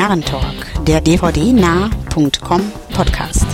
[0.00, 3.46] Narrentalk, der dvdnah.com Podcast.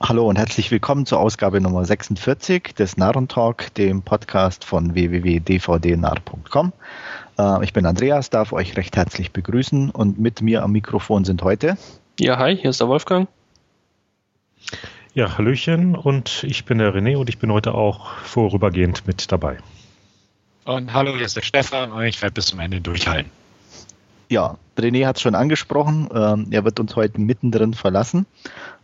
[0.00, 6.72] Hallo und herzlich willkommen zur Ausgabe Nummer 46 des Narrentalk, dem Podcast von www.dvdnarr.com.
[7.38, 11.42] Äh, ich bin Andreas, darf euch recht herzlich begrüßen und mit mir am Mikrofon sind
[11.42, 11.76] heute.
[12.18, 13.28] Ja, hi, hier ist der Wolfgang.
[15.16, 19.56] Ja, Hallöchen und ich bin der René und ich bin heute auch vorübergehend mit dabei.
[20.66, 23.32] Und hallo, hier ist der Stefan und ich werde bis zum Ende durchhalten.
[24.28, 28.26] Ja, René hat es schon angesprochen, ähm, er wird uns heute mittendrin verlassen.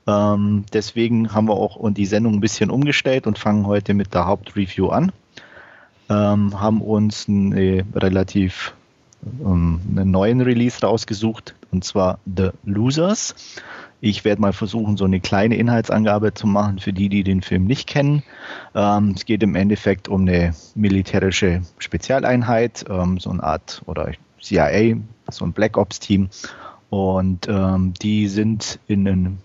[0.06, 4.24] Ähm, deswegen haben wir auch die Sendung ein bisschen umgestellt und fangen heute mit der
[4.24, 5.12] Hauptreview an.
[6.08, 8.72] Ähm, haben uns eine relativ
[9.44, 13.34] ähm, einen neuen Release rausgesucht und zwar The Losers.
[14.04, 17.66] Ich werde mal versuchen, so eine kleine Inhaltsangabe zu machen für die, die den Film
[17.66, 18.24] nicht kennen.
[18.74, 24.96] Ähm, es geht im Endeffekt um eine militärische Spezialeinheit, ähm, so eine Art oder CIA,
[25.30, 26.30] so ein Black Ops Team.
[26.90, 29.38] Und ähm, die sind in einem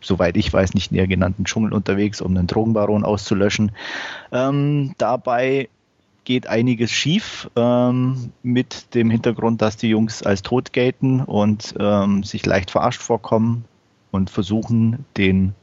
[0.00, 3.70] soweit ich weiß, nicht näher genannten Dschungel unterwegs, um einen Drogenbaron auszulöschen.
[4.32, 5.68] Ähm, dabei
[6.24, 12.22] geht einiges schief ähm, mit dem Hintergrund, dass die Jungs als tot gelten und ähm,
[12.22, 13.64] sich leicht verarscht vorkommen
[14.10, 15.54] und versuchen, den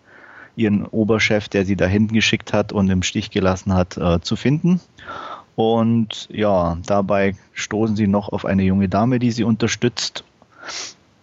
[0.55, 4.35] ihren Oberchef, der sie da hinten geschickt hat und im Stich gelassen hat, äh, zu
[4.35, 4.81] finden.
[5.55, 10.23] Und ja, dabei stoßen sie noch auf eine junge Dame, die sie unterstützt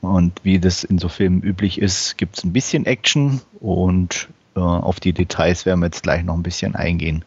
[0.01, 4.61] und wie das in so Filmen üblich ist, gibt es ein bisschen Action und äh,
[4.61, 7.25] auf die Details werden wir jetzt gleich noch ein bisschen eingehen.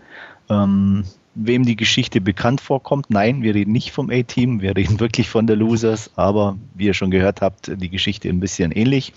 [0.50, 1.04] Ähm,
[1.46, 5.48] wem die Geschichte bekannt vorkommt, nein, wir reden nicht vom A-Team, wir reden wirklich von
[5.48, 9.14] der Losers, aber wie ihr schon gehört habt, die Geschichte ein bisschen ähnlich.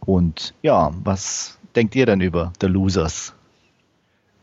[0.00, 3.34] Und ja, was denkt ihr dann über The Losers?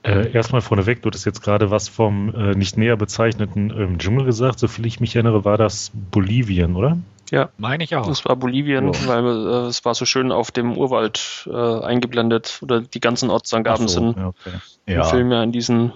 [0.03, 4.25] Äh, erstmal vorneweg, du hattest jetzt gerade was vom äh, nicht näher bezeichneten ähm, Dschungel
[4.25, 4.59] gesagt.
[4.59, 6.99] Soviel ich mich erinnere, war das Bolivien, oder?
[7.31, 8.05] Ja, meine ich auch.
[8.05, 9.07] Das war Bolivien, ja.
[9.07, 13.87] weil äh, es war so schön auf dem Urwald äh, eingeblendet oder die ganzen Ortsangaben
[13.87, 14.51] so, sind okay.
[14.85, 15.01] ja.
[15.01, 15.91] im Film ja in diesen.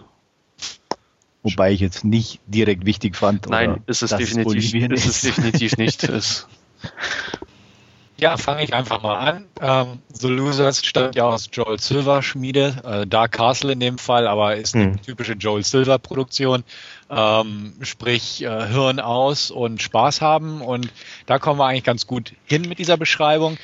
[1.42, 3.50] Wobei ich jetzt nicht direkt wichtig fand.
[3.50, 6.04] Nein, ist es definitiv, ist es definitiv nicht.
[6.04, 6.48] ist.
[8.20, 9.46] Ja, fange ich einfach mal an.
[9.62, 14.28] Ähm, The Losers stammt ja aus Joel Silver Schmiede, äh, Dark Castle in dem Fall,
[14.28, 15.02] aber ist eine hm.
[15.02, 16.66] typische Joel Silver Produktion.
[17.10, 20.62] Ähm, sprich, äh, Hirn aus und Spaß haben.
[20.62, 20.92] Und
[21.28, 23.58] da kommen wir eigentlich ganz gut hin mit dieser Beschreibung.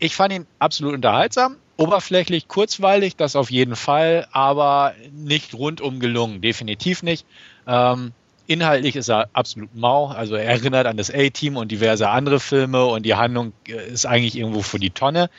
[0.00, 6.40] Ich fand ihn absolut unterhaltsam, oberflächlich, kurzweilig, das auf jeden Fall, aber nicht rundum gelungen,
[6.40, 7.26] definitiv nicht.
[7.66, 8.12] Ähm,
[8.50, 10.08] Inhaltlich ist er absolut mau.
[10.08, 14.06] Also er erinnert an das A-Team und diverse andere Filme und die Handlung äh, ist
[14.06, 15.30] eigentlich irgendwo für die Tonne.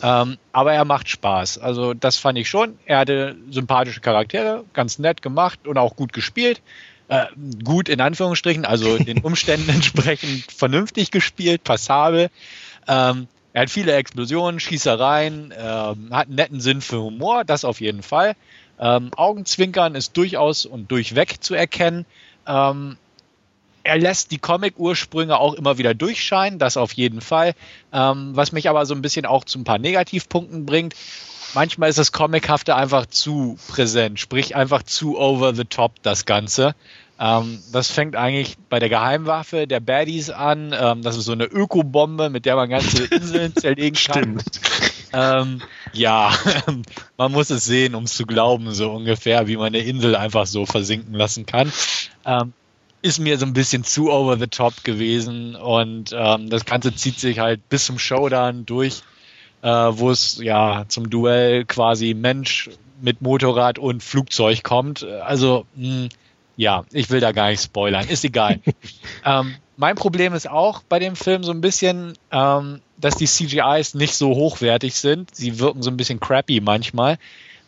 [0.00, 1.58] Ähm, aber er macht Spaß.
[1.58, 2.78] Also das fand ich schon.
[2.86, 6.62] Er hatte sympathische Charaktere, ganz nett gemacht und auch gut gespielt.
[7.08, 7.26] Äh,
[7.64, 12.30] gut in Anführungsstrichen, also den Umständen entsprechend vernünftig gespielt, passabel.
[12.86, 17.80] Ähm, er hat viele Explosionen, Schießereien, ähm, hat einen netten Sinn für Humor, das auf
[17.80, 18.34] jeden Fall.
[18.78, 22.06] Ähm, Augenzwinkern ist durchaus und durchweg zu erkennen.
[22.46, 22.96] Ähm,
[23.84, 27.54] er lässt die Comic-Ursprünge auch immer wieder durchscheinen, das auf jeden Fall.
[27.92, 30.94] Ähm, was mich aber so ein bisschen auch zu ein paar Negativpunkten bringt.
[31.54, 36.74] Manchmal ist das Comichafte einfach zu präsent, sprich einfach zu over the top das Ganze.
[37.18, 40.74] Ähm, das fängt eigentlich bei der Geheimwaffe der Baddies an.
[40.78, 44.40] Ähm, das ist so eine Ökobombe, mit der man ganze Inseln zerlegen kann.
[44.40, 44.60] Stimmt.
[45.12, 45.60] Ähm,
[45.92, 46.32] ja,
[47.18, 50.46] man muss es sehen, um es zu glauben, so ungefähr, wie man eine Insel einfach
[50.46, 51.70] so versinken lassen kann.
[52.24, 52.54] Ähm,
[53.02, 57.18] ist mir so ein bisschen zu over the top gewesen und ähm, das Ganze zieht
[57.18, 59.02] sich halt bis zum Showdown durch,
[59.62, 62.70] äh, wo es ja zum Duell quasi Mensch
[63.00, 65.04] mit Motorrad und Flugzeug kommt.
[65.04, 66.08] Also, mh, hm,
[66.62, 68.60] ja, ich will da gar nicht spoilern, ist egal.
[69.24, 73.94] ähm, mein Problem ist auch bei dem Film so ein bisschen, ähm, dass die CGIs
[73.94, 75.34] nicht so hochwertig sind.
[75.34, 77.18] Sie wirken so ein bisschen crappy manchmal,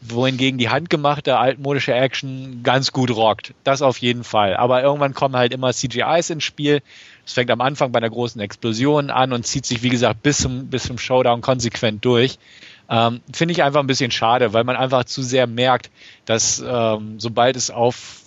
[0.00, 3.52] wohingegen die handgemachte altmodische Action ganz gut rockt.
[3.64, 4.56] Das auf jeden Fall.
[4.56, 6.82] Aber irgendwann kommen halt immer CGIs ins Spiel.
[7.26, 10.38] Es fängt am Anfang bei einer großen Explosion an und zieht sich, wie gesagt, bis
[10.38, 12.38] zum, bis zum Showdown konsequent durch.
[12.88, 15.90] Ähm, Finde ich einfach ein bisschen schade, weil man einfach zu sehr merkt,
[16.26, 18.23] dass ähm, sobald es auf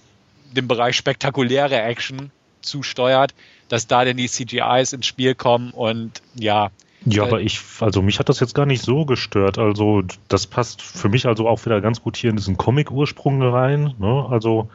[0.52, 3.34] dem Bereich spektakuläre Action zusteuert,
[3.70, 6.72] dass da denn die CGIs ins Spiel kommen und ja.
[7.06, 9.58] Ja, aber ich, also mich hat das jetzt gar nicht so gestört.
[9.58, 13.94] Also das passt für mich also auch wieder ganz gut hier in diesen Comic-Ursprung rein.
[13.98, 14.26] Ne?
[14.30, 14.70] Also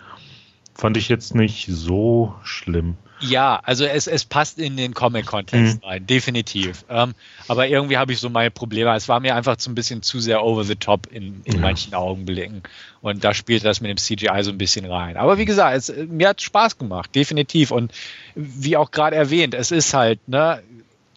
[0.75, 2.97] fand ich jetzt nicht so schlimm.
[3.23, 5.89] Ja, also es, es passt in den Comic-Kontext mhm.
[5.89, 6.85] rein, definitiv.
[6.89, 7.15] Ähm,
[7.49, 8.95] aber irgendwie habe ich so meine Probleme.
[8.95, 11.61] Es war mir einfach so ein bisschen zu sehr over the top in, in ja.
[11.61, 12.63] manchen Augenblicken.
[13.01, 15.17] Und da spielte das mit dem CGI so ein bisschen rein.
[15.17, 17.71] Aber wie gesagt, es, mir hat Spaß gemacht, definitiv.
[17.71, 17.93] Und
[18.35, 20.63] wie auch gerade erwähnt, es ist halt, ne,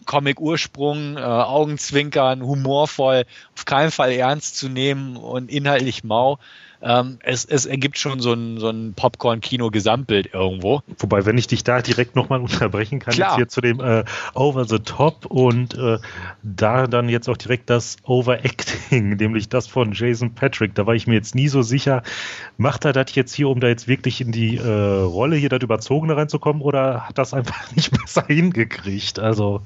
[0.06, 3.24] Comic-Ursprung, äh, Augenzwinkern, humorvoll,
[3.54, 6.38] auf keinen Fall ernst zu nehmen und inhaltlich mau
[6.82, 10.82] ähm, es, es ergibt schon so ein, so ein Popcorn-Kino-Gesamtbild irgendwo.
[10.98, 13.30] Wobei, wenn ich dich da direkt nochmal unterbrechen kann, Klar.
[13.30, 15.98] jetzt hier zu dem äh, Over the Top und äh,
[16.42, 20.74] da dann jetzt auch direkt das Overacting, nämlich das von Jason Patrick.
[20.74, 22.02] Da war ich mir jetzt nie so sicher,
[22.56, 24.68] macht er das jetzt hier, um da jetzt wirklich in die äh,
[25.02, 29.18] Rolle hier das Überzogene reinzukommen oder hat das einfach nicht besser hingekriegt?
[29.18, 29.62] Also.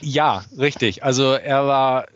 [0.00, 1.04] Ja, richtig.
[1.04, 2.06] Also er war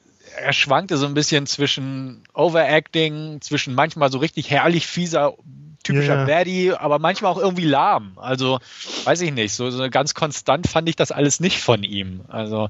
[0.42, 5.34] er schwankte so ein bisschen zwischen Overacting, zwischen manchmal so richtig herrlich fieser,
[5.82, 6.24] typischer yeah.
[6.24, 8.12] Baddie, aber manchmal auch irgendwie lahm.
[8.16, 8.60] Also,
[9.04, 12.22] weiß ich nicht, so, so ganz konstant fand ich das alles nicht von ihm.
[12.28, 12.68] Also,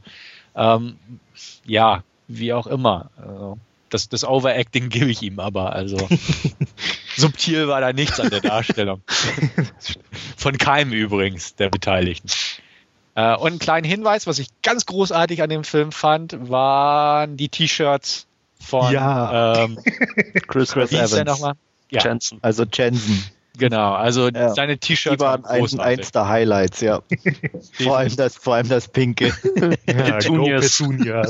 [0.55, 0.97] ähm,
[1.65, 3.11] ja, wie auch immer.
[3.17, 3.59] Also,
[3.91, 5.73] das, das Overacting gebe ich ihm aber.
[5.73, 5.97] Also,
[7.17, 9.03] subtil war da nichts an der Darstellung.
[10.37, 12.29] von keinem übrigens der Beteiligten.
[13.15, 17.49] Äh, und einen kleinen Hinweis, was ich ganz großartig an dem Film fand, waren die
[17.49, 18.27] T-Shirts
[18.61, 19.65] von ja.
[19.65, 19.79] ähm,
[20.47, 21.25] Chris, Chris Evans.
[21.25, 21.55] Nochmal?
[21.91, 22.03] Ja.
[22.03, 22.39] Jensen.
[22.41, 23.23] Also Jensen.
[23.59, 24.55] Genau, also ja.
[24.55, 27.03] seine T-Shirts waren, waren ein, eins der Highlights, ja.
[27.73, 29.35] vor, allem das, vor allem das Pinke.
[29.87, 30.79] ja, Petunias.
[31.05, 31.23] ja.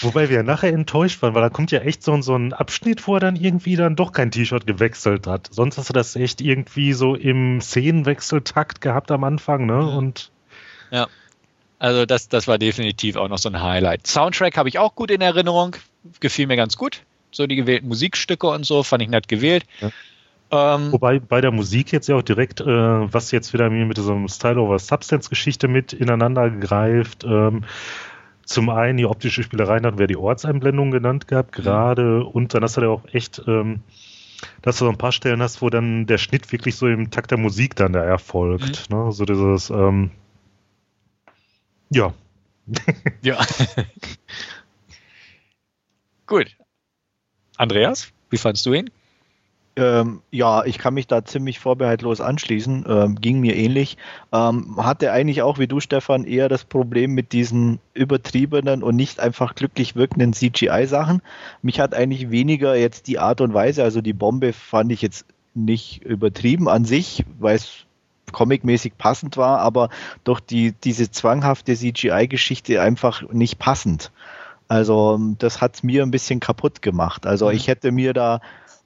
[0.00, 3.14] Wobei wir nachher enttäuscht waren, weil da kommt ja echt so, so ein Abschnitt, wo
[3.14, 5.48] er dann irgendwie dann doch kein T-Shirt gewechselt hat.
[5.50, 9.86] Sonst hast du das echt irgendwie so im Szenenwechseltakt gehabt am Anfang, ne?
[9.90, 10.30] Und
[10.90, 11.08] ja.
[11.78, 14.06] Also das, das war definitiv auch noch so ein Highlight.
[14.06, 15.76] Soundtrack habe ich auch gut in Erinnerung.
[16.20, 17.02] Gefiel mir ganz gut.
[17.32, 19.64] So die gewählten Musikstücke und so, fand ich nett gewählt.
[19.80, 19.90] Ja.
[20.50, 24.12] Ähm, Wobei bei der Musik jetzt ja auch direkt, äh, was jetzt wieder mit so
[24.12, 27.64] einem Style over Substance Geschichte mit ineinander greift, ähm,
[28.50, 31.62] zum einen die optische Spielerei, dann wäre die Ortseinblendung genannt gehabt, mhm.
[31.62, 33.80] gerade, und dann hast du ja auch echt, ähm,
[34.62, 37.30] dass du so ein paar Stellen hast, wo dann der Schnitt wirklich so im Takt
[37.30, 38.90] der Musik dann da erfolgt.
[38.90, 38.96] Mhm.
[38.96, 39.12] Ne?
[39.12, 40.10] So dieses, ähm,
[41.90, 42.12] ja.
[43.22, 43.38] ja.
[46.26, 46.56] Gut.
[47.56, 48.90] Andreas, wie fandst du ihn?
[49.80, 52.84] Ähm, ja, ich kann mich da ziemlich vorbehaltlos anschließen.
[52.88, 53.96] Ähm, ging mir ähnlich.
[54.32, 59.20] Ähm, hatte eigentlich auch wie du, Stefan, eher das Problem mit diesen übertriebenen und nicht
[59.20, 61.22] einfach glücklich wirkenden CGI-Sachen.
[61.62, 65.24] Mich hat eigentlich weniger jetzt die Art und Weise, also die Bombe fand ich jetzt
[65.54, 67.86] nicht übertrieben an sich, weil es
[68.32, 69.88] comicmäßig passend war, aber
[70.22, 74.12] doch die, diese zwanghafte CGI-Geschichte einfach nicht passend.
[74.68, 77.26] Also das hat mir ein bisschen kaputt gemacht.
[77.26, 77.56] Also mhm.
[77.56, 78.40] ich hätte mir da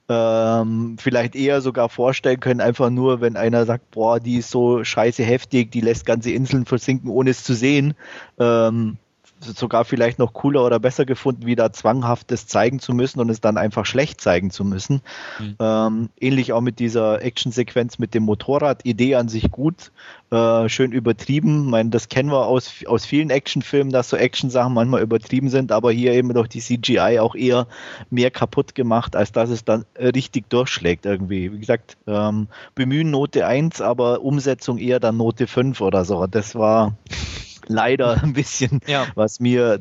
[0.09, 4.83] ähm, vielleicht eher sogar vorstellen können, einfach nur, wenn einer sagt, boah, die ist so
[4.83, 7.95] scheiße heftig, die lässt ganze Inseln versinken, ohne es zu sehen.
[8.39, 8.97] Ähm,
[9.45, 13.41] sogar vielleicht noch cooler oder besser gefunden, wie da zwanghaftes zeigen zu müssen und es
[13.41, 15.01] dann einfach schlecht zeigen zu müssen.
[15.39, 15.55] Mhm.
[15.59, 18.85] Ähm, ähnlich auch mit dieser Actionsequenz mit dem Motorrad.
[18.85, 19.91] Idee an sich gut,
[20.31, 21.65] äh, schön übertrieben.
[21.65, 25.71] Ich meine, das kennen wir aus, aus vielen Actionfilmen, dass so Action-Sachen manchmal übertrieben sind,
[25.71, 27.67] aber hier eben durch die CGI auch eher
[28.09, 31.51] mehr kaputt gemacht, als dass es dann richtig durchschlägt irgendwie.
[31.51, 36.27] Wie gesagt, ähm, bemühen Note 1, aber Umsetzung eher dann Note 5 oder so.
[36.27, 36.97] Das war
[37.67, 39.07] leider ein bisschen, ja.
[39.15, 39.79] was mir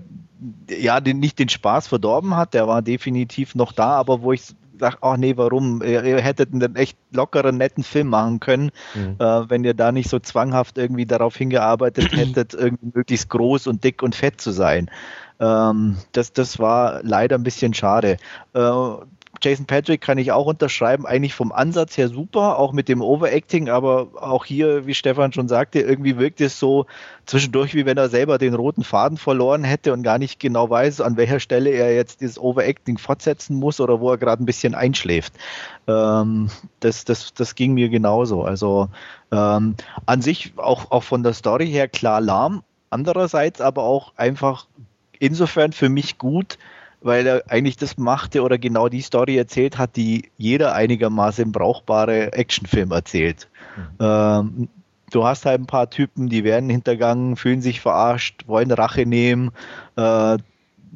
[0.68, 2.54] ja den, nicht den Spaß verdorben hat.
[2.54, 5.82] Der war definitiv noch da, aber wo ich sage, ach nee, warum?
[5.82, 9.16] Ihr, ihr, hättet einen echt lockeren, netten Film machen können, mhm.
[9.18, 13.84] äh, wenn ihr da nicht so zwanghaft irgendwie darauf hingearbeitet hättet, irgendwie möglichst groß und
[13.84, 14.90] dick und fett zu sein.
[15.40, 18.16] Ähm, das, das war leider ein bisschen schade.
[18.52, 18.70] Äh,
[19.40, 23.68] Jason Patrick kann ich auch unterschreiben, eigentlich vom Ansatz her super, auch mit dem Overacting,
[23.68, 26.86] aber auch hier, wie Stefan schon sagte, irgendwie wirkt es so
[27.26, 31.00] zwischendurch, wie wenn er selber den roten Faden verloren hätte und gar nicht genau weiß,
[31.00, 34.74] an welcher Stelle er jetzt dieses Overacting fortsetzen muss oder wo er gerade ein bisschen
[34.74, 35.32] einschläft.
[35.86, 36.50] Ähm,
[36.80, 38.42] das, das, das ging mir genauso.
[38.42, 38.88] Also
[39.32, 39.74] ähm,
[40.06, 44.66] an sich auch, auch von der Story her klar lahm, andererseits aber auch einfach
[45.18, 46.58] insofern für mich gut,
[47.04, 52.32] weil er eigentlich das machte oder genau die Story erzählt hat, die jeder einigermaßen brauchbare
[52.32, 53.49] Actionfilm erzählt.
[53.76, 53.96] Mhm.
[54.00, 54.68] Ähm,
[55.12, 59.50] du hast halt ein paar Typen, die werden hintergangen, fühlen sich verarscht, wollen Rache nehmen,
[59.96, 60.38] äh,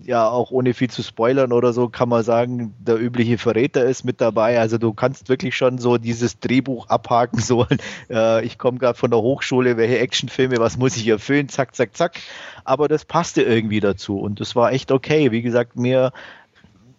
[0.04, 4.04] ja auch ohne viel zu spoilern oder so kann man sagen, der übliche Verräter ist
[4.04, 4.58] mit dabei.
[4.60, 7.66] Also du kannst wirklich schon so dieses Drehbuch abhaken, so
[8.10, 11.96] äh, ich komme gerade von der Hochschule, welche Actionfilme, was muss ich erfüllen, zack, zack,
[11.96, 12.20] zack.
[12.64, 15.32] Aber das passte irgendwie dazu und das war echt okay.
[15.32, 16.12] Wie gesagt, mir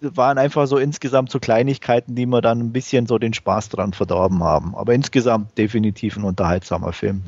[0.01, 3.93] waren einfach so insgesamt so Kleinigkeiten, die mir dann ein bisschen so den Spaß dran
[3.93, 4.75] verdorben haben.
[4.75, 7.21] Aber insgesamt definitiv ein unterhaltsamer Film.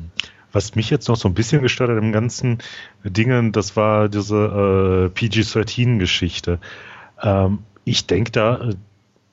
[0.52, 2.58] Was mich jetzt noch so ein bisschen gestört hat im ganzen
[3.04, 6.58] Dingen, das war diese äh, PG-13-Geschichte.
[7.22, 8.74] Ähm, ich denke da, äh,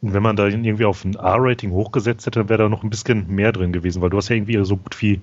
[0.01, 3.27] wenn man da irgendwie auf ein R-Rating hochgesetzt hätte, dann wäre da noch ein bisschen
[3.27, 5.21] mehr drin gewesen, weil du hast ja irgendwie so gut wie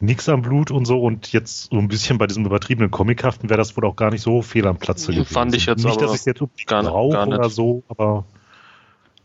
[0.00, 3.58] nichts am Blut und so und jetzt so ein bisschen bei diesem übertriebenen Comichaften wäre
[3.58, 5.32] das wohl auch gar nicht so fehl am Platze gewesen.
[5.32, 7.38] Fand ich jetzt nicht, aber dass ich jetzt gar, gar nicht.
[7.38, 8.24] oder so, aber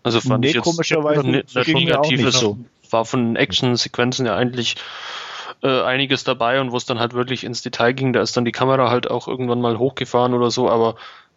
[0.04, 2.58] also fand nee, ich jetzt komischerweise nicht negatives so.
[2.90, 4.76] war von Action-Sequenzen ja eigentlich
[5.62, 8.46] äh, einiges dabei und wo es dann halt wirklich ins Detail ging, da ist dann
[8.46, 10.96] die Kamera halt auch irgendwann mal hochgefahren oder so, aber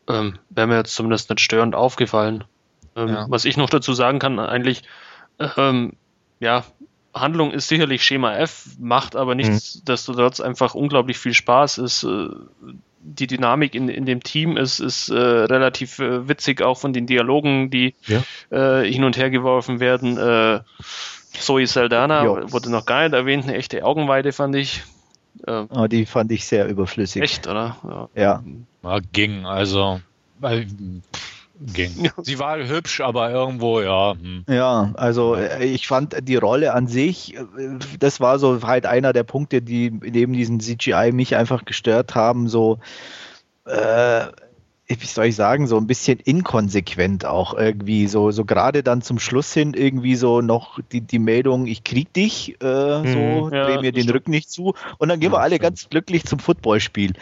[0.09, 2.45] ähm, wäre mir jetzt zumindest nicht störend aufgefallen.
[2.97, 3.26] Ähm, ja.
[3.29, 4.83] Was ich noch dazu sagen kann, eigentlich,
[5.57, 5.95] ähm,
[6.41, 6.64] ja,
[7.14, 9.43] Handlung ist sicherlich Schema F, macht aber mhm.
[9.43, 11.79] nichtsdestotrotz einfach unglaublich viel Spaß.
[11.79, 12.29] Ist, äh,
[13.05, 17.07] die Dynamik in, in dem Team ist, ist äh, relativ äh, witzig, auch von den
[17.07, 18.23] Dialogen, die ja.
[18.50, 20.62] äh, hin und her geworfen werden.
[21.35, 22.53] Äh, Zoe Saldana jo.
[22.53, 24.83] wurde noch gar nicht erwähnt, eine echte Augenweide fand ich.
[25.47, 27.23] Äh, oh, die fand ich sehr überflüssig.
[27.23, 27.77] Echt, oder?
[27.85, 28.09] Ja.
[28.15, 28.43] ja.
[28.83, 30.01] ja ging, also.
[30.39, 30.67] Weil,
[31.73, 32.11] ging.
[32.23, 34.15] Sie war hübsch, aber irgendwo, ja.
[34.15, 34.45] Hm.
[34.49, 37.45] Ja, also äh, ich fand die Rolle an sich, äh,
[37.99, 42.49] das war so halt einer der Punkte, die neben diesem CGI mich einfach gestört haben,
[42.49, 42.79] so
[43.65, 44.27] äh,
[45.01, 49.19] wie soll ich sagen, so ein bisschen inkonsequent auch irgendwie, so, so gerade dann zum
[49.19, 53.53] Schluss hin irgendwie so noch die, die Meldung, ich krieg dich, äh, so, mhm.
[53.53, 54.15] ja, dreh mir den stimmt.
[54.15, 57.13] Rücken nicht zu und dann gehen wir alle ganz glücklich zum Footballspiel.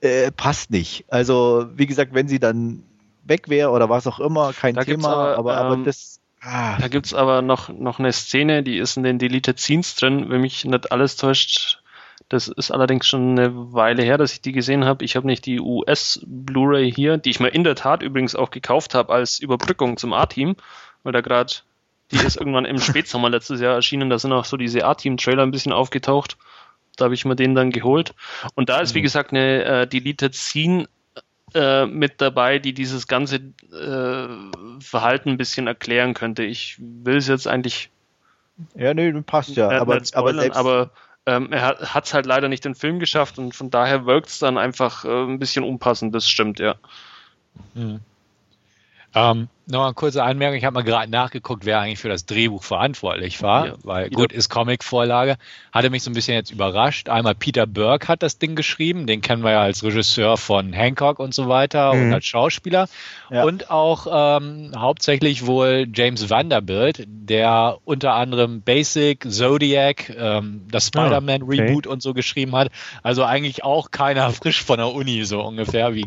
[0.00, 1.04] Äh, passt nicht.
[1.08, 2.82] Also, wie gesagt, wenn sie dann
[3.24, 6.20] weg wäre oder was auch immer, kein da Thema, aber, aber, aber ähm, das.
[6.40, 6.76] Ah.
[6.78, 10.42] Da gibt's aber noch, noch eine Szene, die ist in den Deleted Scenes drin, wenn
[10.42, 11.80] mich nicht alles täuscht,
[12.28, 15.04] das ist allerdings schon eine Weile her, dass ich die gesehen habe.
[15.04, 18.50] Ich habe nicht die US Blu-ray hier, die ich mir in der Tat übrigens auch
[18.50, 20.56] gekauft habe als Überbrückung zum A-Team,
[21.02, 21.52] weil da gerade
[22.10, 24.10] die ist irgendwann im Spätsommer letztes Jahr erschienen.
[24.10, 26.36] Da sind auch so diese A-Team-Trailer ein bisschen aufgetaucht.
[26.96, 28.14] Da habe ich mir den dann geholt.
[28.54, 29.04] Und da ist, wie mhm.
[29.04, 30.88] gesagt, eine äh, Deleted Scene
[31.54, 36.44] äh, mit dabei, die dieses ganze äh, Verhalten ein bisschen erklären könnte.
[36.44, 37.90] Ich will es jetzt eigentlich.
[38.76, 39.68] Ja, nee, passt ja.
[39.68, 40.90] aber, spoilern, aber, selbst, aber
[41.26, 44.38] ähm, er hat es halt leider nicht den Film geschafft und von daher wirkt es
[44.38, 46.76] dann einfach äh, ein bisschen unpassend, das stimmt, ja.
[47.74, 48.00] Mhm.
[49.14, 52.62] Ähm, noch eine kurze Anmerkung, ich habe mal gerade nachgeguckt, wer eigentlich für das Drehbuch
[52.62, 55.36] verantwortlich war, ja, weil gut, ist Comic-Vorlage,
[55.72, 57.08] hatte mich so ein bisschen jetzt überrascht.
[57.08, 61.18] Einmal Peter Burke hat das Ding geschrieben, den kennen wir ja als Regisseur von Hancock
[61.18, 62.02] und so weiter mhm.
[62.02, 62.88] und als Schauspieler.
[63.30, 63.44] Ja.
[63.44, 70.88] Und auch ähm, hauptsächlich wohl James Vanderbilt, der unter anderem Basic, Zodiac, ähm, das ah,
[70.88, 71.92] Spider-Man-Reboot okay.
[71.92, 72.70] und so geschrieben hat.
[73.02, 76.06] Also eigentlich auch keiner frisch von der Uni, so ungefähr, wie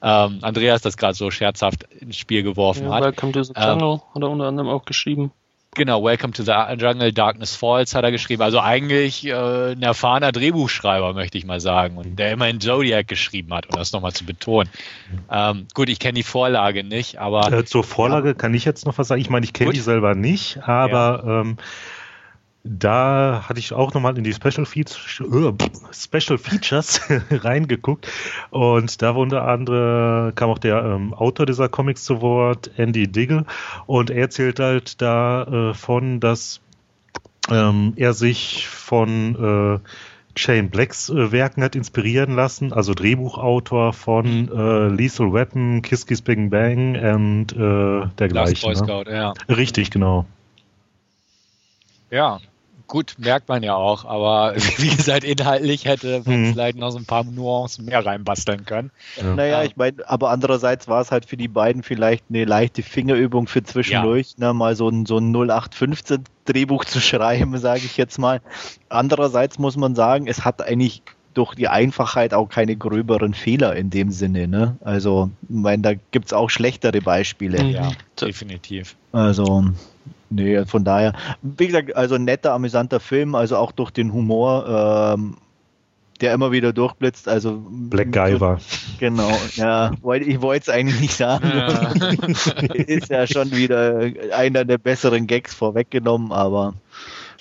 [0.00, 3.02] ähm, Andreas das gerade so scherzhaft ins Spiel geworfen ja, hat.
[3.02, 5.32] Welcome to the Jungle ähm, hat er unter anderem auch geschrieben.
[5.74, 8.42] Genau, Welcome to the Jungle, Darkness Falls hat er geschrieben.
[8.42, 11.96] Also eigentlich äh, ein erfahrener Drehbuchschreiber, möchte ich mal sagen.
[11.96, 14.70] Und der immerhin Zodiac geschrieben hat, um das nochmal zu betonen.
[15.30, 17.52] Ähm, gut, ich kenne die Vorlage nicht, aber.
[17.52, 18.34] Äh, zur Vorlage ja.
[18.34, 19.20] kann ich jetzt noch was sagen.
[19.20, 21.40] Ich meine, ich kenne die selber nicht, aber ja.
[21.40, 21.56] ähm,
[22.64, 25.52] da hatte ich auch nochmal in die Special, Features, äh,
[25.92, 28.08] Special Features reingeguckt
[28.50, 33.06] und da war unter anderem kam auch der ähm, Autor dieser Comics zu Wort, Andy
[33.06, 33.44] Diggle,
[33.84, 36.62] und er erzählt halt davon, äh, dass
[37.50, 39.88] ähm, er sich von äh,
[40.38, 46.22] Shane Blacks äh, Werken hat inspirieren lassen, also Drehbuchautor von äh, Lethal Weapon, Kiss Kiss
[46.22, 48.32] Bang Bang und äh, dergleichen.
[48.32, 48.76] Last Boy ne?
[48.76, 49.16] Scout, ne?
[49.16, 49.34] ja.
[49.54, 50.24] Richtig, genau.
[52.10, 52.40] Ja,
[52.86, 56.52] Gut, merkt man ja auch, aber wie gesagt, inhaltlich hätte man mhm.
[56.52, 58.90] vielleicht noch so ein paar Nuancen mehr reinbasteln können.
[59.16, 59.34] Ja.
[59.34, 63.46] Naja, ich meine, aber andererseits war es halt für die beiden vielleicht eine leichte Fingerübung
[63.46, 64.48] für zwischendurch, ja.
[64.48, 68.40] ne, mal so ein, so ein 0815 Drehbuch zu schreiben, sage ich jetzt mal.
[68.88, 73.90] Andererseits muss man sagen, es hat eigentlich durch die Einfachheit auch keine gröberen Fehler in
[73.90, 74.46] dem Sinne.
[74.46, 74.76] Ne?
[74.82, 77.62] Also, ich meine, da gibt es auch schlechtere Beispiele.
[77.62, 77.70] Mhm.
[77.70, 78.96] Ja, definitiv.
[79.12, 79.64] Also,
[80.34, 81.12] Nee, von daher,
[81.42, 85.36] wie gesagt, also netter, amüsanter Film, also auch durch den Humor, ähm,
[86.20, 87.28] der immer wieder durchblitzt.
[87.28, 88.58] Also Black Guyver.
[88.98, 91.48] Genau, ja, ich wollte es eigentlich nicht sagen.
[91.54, 91.92] Ja.
[92.74, 96.74] Ist ja schon wieder einer der besseren Gags vorweggenommen, aber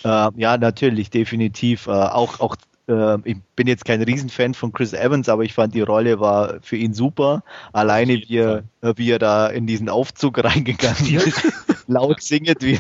[0.04, 1.88] äh, ja, natürlich, definitiv.
[1.88, 5.82] Äh, auch, auch ich bin jetzt kein Riesenfan von Chris Evans, aber ich fand die
[5.82, 7.44] Rolle war für ihn super.
[7.72, 11.42] Alleine wie er, wie er da in diesen Aufzug reingegangen ist,
[11.88, 12.80] laut singet, wie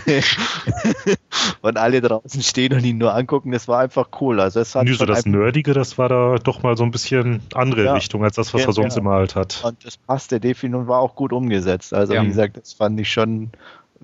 [1.61, 4.41] und alle draußen stehen und ihn nur angucken, das war einfach cool.
[4.41, 7.41] Also es hat Nö, so das Nerdige, das war da doch mal so ein bisschen
[7.53, 9.01] andere ja, Richtung als das, was ja, er sonst ja.
[9.01, 9.63] immer halt hat.
[9.63, 11.93] Und das passte definitiv und war auch gut umgesetzt.
[11.93, 13.51] Also wie gesagt, das fand ich schon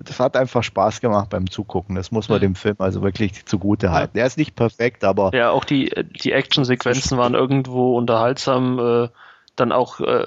[0.04, 1.94] das hat einfach Spaß gemacht beim Zugucken.
[1.94, 2.42] Das muss man mhm.
[2.42, 4.16] dem Film also wirklich zugute halten.
[4.16, 5.34] Er ist nicht perfekt, aber.
[5.34, 5.92] Ja, auch die,
[6.22, 8.78] die Actionsequenzen waren irgendwo unterhaltsam.
[8.78, 9.08] Äh,
[9.56, 10.26] dann auch äh,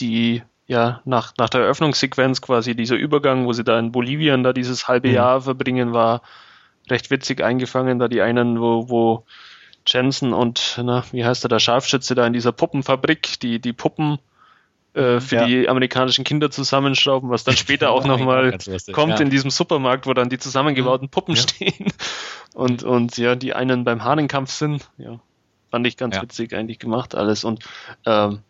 [0.00, 4.52] die, ja, nach, nach der Eröffnungssequenz quasi dieser Übergang, wo sie da in Bolivien da
[4.52, 5.14] dieses halbe mhm.
[5.14, 6.22] Jahr verbringen, war
[6.90, 7.98] recht witzig eingefangen.
[7.98, 9.24] Da die einen, wo, wo
[9.86, 14.18] Jensen und, na, wie heißt er, der Scharfschütze da in dieser Puppenfabrik, die, die Puppen
[14.94, 15.46] äh, für ja.
[15.46, 18.58] die amerikanischen Kinder zusammenschrauben, was dann später auch nochmal
[18.92, 19.20] kommt ja.
[19.20, 21.10] in diesem Supermarkt, wo dann die zusammengebauten mhm.
[21.10, 21.42] Puppen ja.
[21.42, 21.92] stehen
[22.54, 24.88] und, und ja, die einen beim Hahnenkampf sind.
[24.98, 25.20] Ja,
[25.70, 27.64] fand ich ganz witzig eigentlich gemacht alles und
[28.06, 28.40] ähm,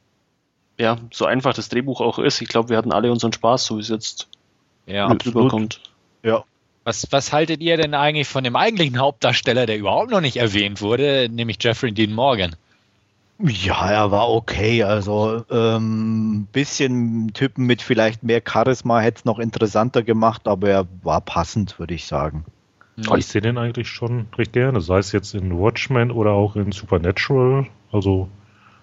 [0.79, 2.41] ja, so einfach das Drehbuch auch ist.
[2.41, 4.29] Ich glaube, wir hatten alle unseren Spaß, so wie es jetzt
[4.87, 5.81] ja, überkommt.
[6.23, 6.45] Ja.
[6.85, 10.81] Was, was haltet ihr denn eigentlich von dem eigentlichen Hauptdarsteller, der überhaupt noch nicht erwähnt
[10.81, 12.57] wurde, nämlich Jeffrey Dean Morgan?
[13.41, 14.83] Ja, er war okay.
[14.83, 20.87] Also ähm, bisschen Typen mit vielleicht mehr Charisma hätte es noch interessanter gemacht, aber er
[21.03, 22.45] war passend, würde ich sagen.
[22.97, 26.57] Ja, ich sehe den eigentlich schon recht gerne, sei es jetzt in Watchmen oder auch
[26.57, 27.69] in Supernatural.
[27.93, 28.29] Also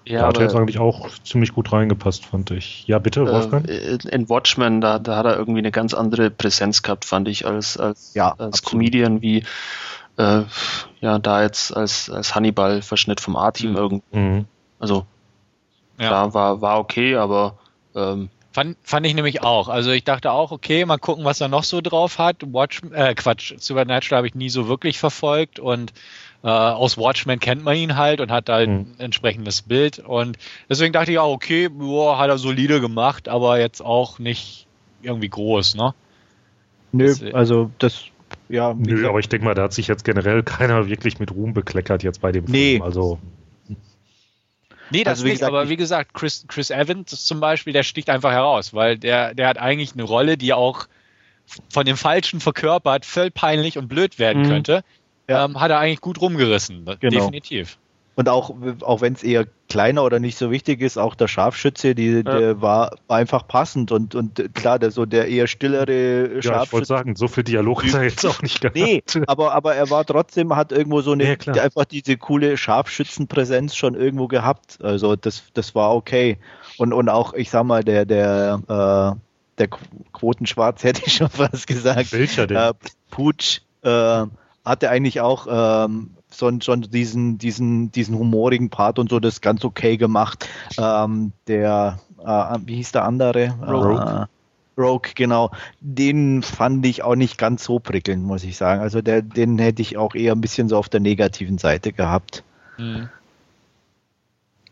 [0.06, 2.88] ja, da hat er jetzt eigentlich auch ziemlich gut reingepasst, fand ich.
[2.88, 3.68] Ja, bitte, äh, Wolfgang?
[3.68, 7.46] Äh, in Watchmen, da, da hat er irgendwie eine ganz andere Präsenz gehabt, fand ich,
[7.46, 9.44] als, als, ja, als Comedian wie
[10.18, 10.44] äh,
[11.02, 13.78] ja, da jetzt als, als Hannibal-Verschnitt vom A-Team mhm.
[13.78, 14.18] irgendwie.
[14.18, 14.46] Mhm.
[14.80, 15.06] Also,
[16.00, 16.10] ja.
[16.10, 17.58] da war, war okay, aber
[17.96, 19.68] ähm, Fand, fand ich nämlich auch.
[19.68, 22.38] Also ich dachte auch, okay, mal gucken, was er noch so drauf hat.
[22.54, 25.92] Watch, äh, Quatsch, Supernatural habe ich nie so wirklich verfolgt und
[26.42, 28.64] äh, aus Watchmen kennt man ihn halt und hat da mhm.
[28.64, 30.00] ein entsprechendes Bild.
[30.00, 30.38] Und
[30.70, 34.68] deswegen dachte ich auch, okay, boah, hat er solide gemacht, aber jetzt auch nicht
[35.02, 35.94] irgendwie groß, ne?
[36.94, 38.06] Nö, das, also das
[38.50, 38.74] ja.
[38.74, 42.04] Nö, aber ich denke mal, da hat sich jetzt generell keiner wirklich mit Ruhm bekleckert
[42.04, 42.74] jetzt bei dem nee.
[42.74, 42.82] Film.
[42.84, 43.20] Also.
[44.92, 48.10] Nee, das also, nicht, gesagt, aber wie gesagt, Chris, Chris Evans zum Beispiel, der sticht
[48.10, 50.88] einfach heraus, weil der, der hat eigentlich eine Rolle, die auch
[51.70, 54.48] von dem Falschen verkörpert, völlig peinlich und blöd werden mhm.
[54.48, 54.84] könnte.
[55.28, 55.46] Ja.
[55.46, 56.98] Ähm, hat er eigentlich gut rumgerissen, genau.
[57.00, 57.80] definitiv.
[58.16, 61.96] Und auch, auch wenn es eher kleiner oder nicht so wichtig ist, auch der Scharfschütze,
[61.96, 62.22] die, ja.
[62.22, 66.50] der war einfach passend und, und klar, der so der eher stillere Scharfschütze.
[66.50, 68.78] Ja, ich wollte sagen, so viel Dialog ist er jetzt auch nicht gehabt.
[68.78, 73.76] Nee, aber, aber er war trotzdem, hat irgendwo so eine, ja, einfach diese coole Scharfschützenpräsenz
[73.76, 74.78] schon irgendwo gehabt.
[74.82, 76.38] Also das, das war okay.
[76.78, 79.20] Und, und auch, ich sag mal, der, der, äh,
[79.58, 79.68] der
[80.14, 82.14] Quotenschwarz hätte ich schon fast gesagt.
[82.14, 82.58] Welcher denn?
[82.58, 82.74] Äh,
[83.10, 84.26] Putsch, äh,
[84.66, 89.64] hatte eigentlich auch ähm, schon, schon diesen, diesen, diesen humorigen Part und so das ganz
[89.64, 90.50] okay gemacht.
[90.78, 93.56] Ähm, der, äh, wie hieß der andere?
[93.62, 94.28] Rogue.
[94.28, 95.52] Äh, Rogue, genau.
[95.80, 98.82] Den fand ich auch nicht ganz so prickelnd, muss ich sagen.
[98.82, 102.44] Also der, den hätte ich auch eher ein bisschen so auf der negativen Seite gehabt.
[102.78, 103.10] Mhm.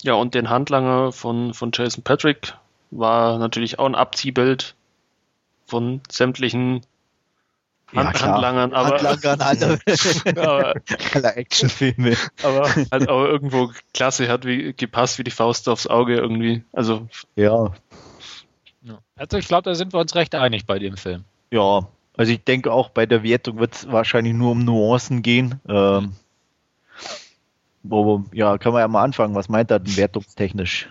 [0.02, 2.56] Ja, und den Handlanger von, von Jason Patrick
[2.92, 4.76] war natürlich auch ein Abziehbild
[5.66, 6.82] von sämtlichen
[7.94, 9.80] ja, Handlangern, aber, Handlangern aller,
[10.38, 10.74] aber,
[11.14, 12.16] aller Actionfilme.
[12.44, 16.64] Aber halt auch irgendwo klasse hat wie gepasst wie die Faust aufs Auge irgendwie.
[16.74, 17.72] Also ja.
[19.16, 21.24] Also ich glaube, da sind wir uns recht einig bei dem Film.
[21.52, 25.62] Ja, also ich denke auch bei der Wertung wird es wahrscheinlich nur um Nuancen gehen.
[25.68, 26.14] Ähm,
[27.84, 29.36] wo, ja, können wir ja mal anfangen.
[29.36, 30.90] Was meint er denn wertungstechnisch?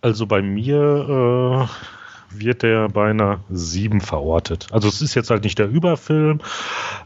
[0.00, 1.95] Also bei mir äh
[2.40, 4.68] wird der bei einer 7 verortet.
[4.72, 6.40] Also es ist jetzt halt nicht der Überfilm.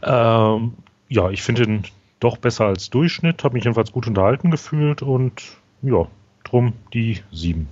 [0.03, 0.73] Ähm,
[1.09, 1.83] ja, ich finde ihn
[2.19, 5.41] doch besser als Durchschnitt, habe mich jedenfalls gut unterhalten gefühlt und
[5.81, 6.07] ja,
[6.43, 7.67] drum die 7.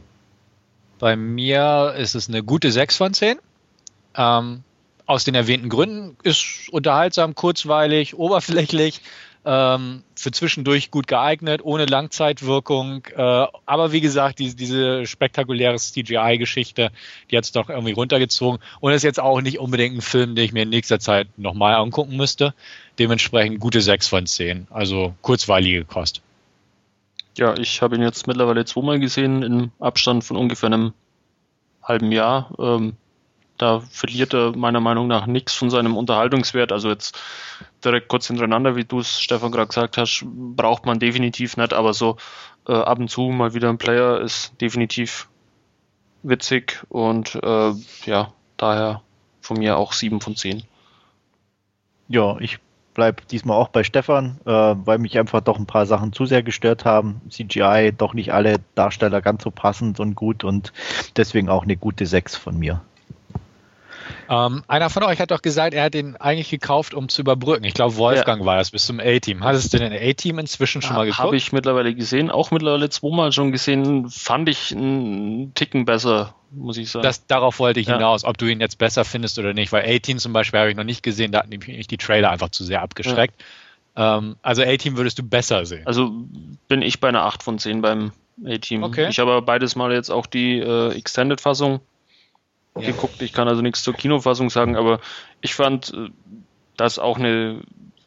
[1.00, 3.38] Bei mir ist es eine gute 6 von 10.
[4.16, 4.64] Ähm,
[5.06, 9.02] aus den erwähnten Gründen ist unterhaltsam, kurzweilig, oberflächlich
[9.46, 13.06] ähm, für zwischendurch gut geeignet, ohne Langzeitwirkung.
[13.16, 16.92] Äh, aber wie gesagt, die, diese spektakuläre CGI-Geschichte,
[17.32, 18.60] die hat es doch irgendwie runtergezogen.
[18.80, 21.76] Und ist jetzt auch nicht unbedingt ein Film, den ich mir in nächster Zeit nochmal
[21.76, 22.54] angucken müsste.
[23.00, 24.68] Dementsprechend gute 6 von 10.
[24.70, 26.22] Also kurzweilige Kost.
[27.38, 30.94] Ja, ich habe ihn jetzt mittlerweile zweimal gesehen, im Abstand von ungefähr einem
[31.82, 32.52] halben Jahr.
[32.60, 32.98] Ähm,
[33.58, 36.72] da verliert er meiner Meinung nach nichts von seinem Unterhaltungswert.
[36.72, 37.20] Also jetzt
[37.84, 41.94] direkt kurz hintereinander, wie du es, Stefan, gerade gesagt hast, braucht man definitiv nicht, aber
[41.94, 42.18] so
[42.68, 45.30] äh, ab und zu mal wieder ein Player ist definitiv
[46.24, 47.72] witzig und äh,
[48.06, 49.02] ja, daher
[49.42, 50.64] von mir auch 7 von 10.
[52.08, 52.60] Ja, ich
[52.94, 56.44] bleibe diesmal auch bei Stefan, äh, weil mich einfach doch ein paar Sachen zu sehr
[56.44, 57.22] gestört haben.
[57.30, 60.74] CGI, doch nicht alle Darsteller ganz so passend und gut und
[61.16, 62.82] deswegen auch eine gute 6 von mir.
[64.30, 67.64] Ähm, einer von euch hat doch gesagt, er hat den eigentlich gekauft, um zu überbrücken.
[67.64, 68.46] Ich glaube, Wolfgang ja.
[68.46, 69.44] war das bis zum A-Team.
[69.44, 71.20] Hat es denn ein A-Team inzwischen schon mal geguckt?
[71.20, 74.10] Habe ich mittlerweile gesehen, auch mittlerweile zweimal schon gesehen.
[74.10, 77.04] Fand ich einen Ticken besser, muss ich sagen.
[77.04, 77.96] Das, darauf wollte ich ja.
[77.96, 79.72] hinaus, ob du ihn jetzt besser findest oder nicht.
[79.72, 82.50] Weil A-Team zum Beispiel habe ich noch nicht gesehen, da hatten mich die Trailer einfach
[82.50, 83.42] zu sehr abgeschreckt.
[83.98, 84.18] Ja.
[84.18, 85.86] Ähm, also A-Team würdest du besser sehen.
[85.88, 86.12] Also
[86.68, 88.12] bin ich bei einer 8 von 10 beim
[88.46, 88.84] A-Team.
[88.84, 89.08] Okay.
[89.10, 91.82] Ich habe beides mal jetzt auch die äh, Extended-Fassung
[92.76, 93.22] geguckt.
[93.22, 95.00] Ich kann also nichts zur Kinofassung sagen, aber
[95.42, 96.10] ich fand äh,
[96.78, 97.62] das auch eine,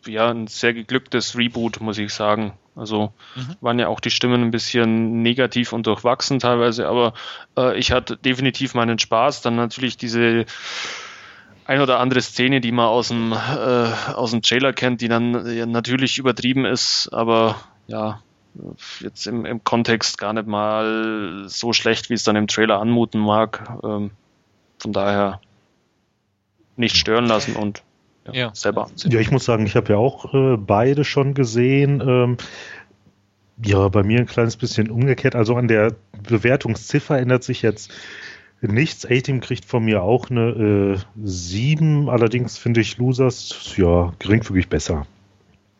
[0.06, 2.52] ja, ein sehr geglücktes Reboot, muss ich sagen.
[2.74, 3.56] Also mhm.
[3.60, 7.12] waren ja auch die Stimmen ein bisschen negativ und durchwachsen teilweise, aber
[7.56, 9.42] äh, ich hatte definitiv meinen Spaß.
[9.42, 10.46] Dann natürlich diese
[11.66, 15.54] ein oder andere Szene, die man aus dem, äh, aus dem Trailer kennt, die dann
[15.54, 18.20] ja, natürlich übertrieben ist, aber ja,
[19.00, 23.20] jetzt im, im Kontext gar nicht mal so schlecht, wie es dann im Trailer anmuten
[23.20, 23.78] mag.
[23.84, 24.10] Ähm,
[24.82, 25.40] von daher
[26.76, 27.82] nicht stören lassen und
[28.26, 28.54] ja, ja.
[28.54, 29.10] selber ansehen.
[29.12, 32.02] Ja, ich muss sagen, ich habe ja auch äh, beide schon gesehen.
[32.06, 32.36] Ähm,
[33.64, 35.34] ja, bei mir ein kleines bisschen umgekehrt.
[35.34, 35.94] Also an der
[36.28, 37.92] Bewertungsziffer ändert sich jetzt
[38.60, 39.06] nichts.
[39.06, 42.08] A-Team kriegt von mir auch eine äh, 7.
[42.08, 45.06] Allerdings finde ich Losers ja geringfügig besser.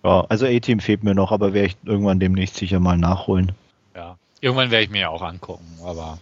[0.04, 3.52] Ja, also A-Team fehlt mir noch, aber werde ich irgendwann demnächst sicher mal nachholen.
[3.94, 6.18] Ja, irgendwann werde ich mir ja auch angucken, aber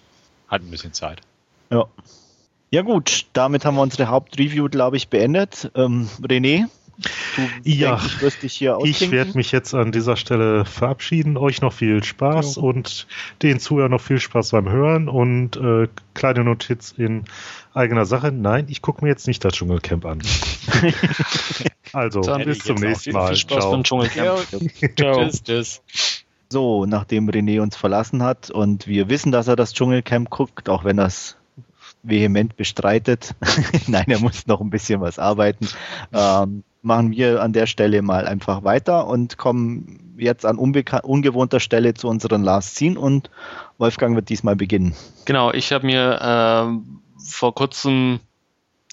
[0.48, 1.20] hat ein bisschen Zeit.
[1.70, 1.86] Ja.
[2.72, 5.72] Ja gut, damit haben wir unsere Hauptreview, glaube ich, beendet.
[5.74, 6.68] Ähm, René,
[7.34, 11.36] du ja, denkst, wirst dich hier Ich werde mich jetzt an dieser Stelle verabschieden.
[11.36, 12.62] Euch noch viel Spaß ja.
[12.62, 13.08] und
[13.42, 17.24] den Zuhörern noch viel Spaß beim Hören und äh, kleine Notiz in
[17.74, 18.30] eigener Sache.
[18.30, 20.22] Nein, ich gucke mir jetzt nicht das Dschungelcamp an.
[21.92, 23.28] also, bis zum nächsten Mal.
[23.28, 23.72] Viel Spaß Ciao.
[23.72, 24.46] beim Dschungelcamp.
[24.96, 25.24] Ciao.
[25.24, 25.82] tschüss, tschüss.
[26.48, 30.84] So, nachdem René uns verlassen hat und wir wissen, dass er das Dschungelcamp guckt, auch
[30.84, 31.36] wenn das
[32.02, 33.34] vehement bestreitet.
[33.86, 35.68] Nein, er muss noch ein bisschen was arbeiten.
[36.12, 41.94] Ähm, machen wir an der Stelle mal einfach weiter und kommen jetzt an ungewohnter Stelle
[41.94, 43.30] zu unseren Last Scene und
[43.78, 44.94] Wolfgang wird diesmal beginnen.
[45.24, 48.20] Genau, ich habe mir äh, vor kurzem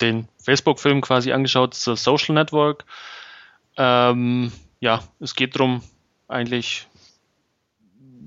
[0.02, 2.86] den Facebook-Film quasi angeschaut, The Social Network.
[3.78, 5.82] Ähm, ja, es geht darum,
[6.28, 6.88] eigentlich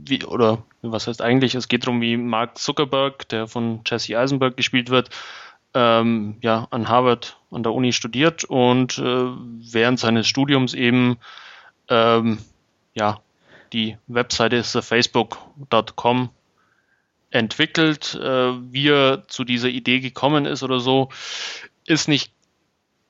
[0.05, 4.57] wie, oder was heißt eigentlich, es geht darum, wie Mark Zuckerberg, der von Jesse Eisenberg
[4.57, 5.11] gespielt wird,
[5.75, 11.19] ähm, ja, an Harvard, an der Uni studiert und äh, während seines Studiums eben
[11.89, 12.39] ähm,
[12.95, 13.21] ja,
[13.73, 16.31] die Webseite ist facebook.com
[17.31, 18.15] entwickelt.
[18.15, 21.11] Äh, wie er zu dieser Idee gekommen ist oder so,
[21.87, 22.33] ist nicht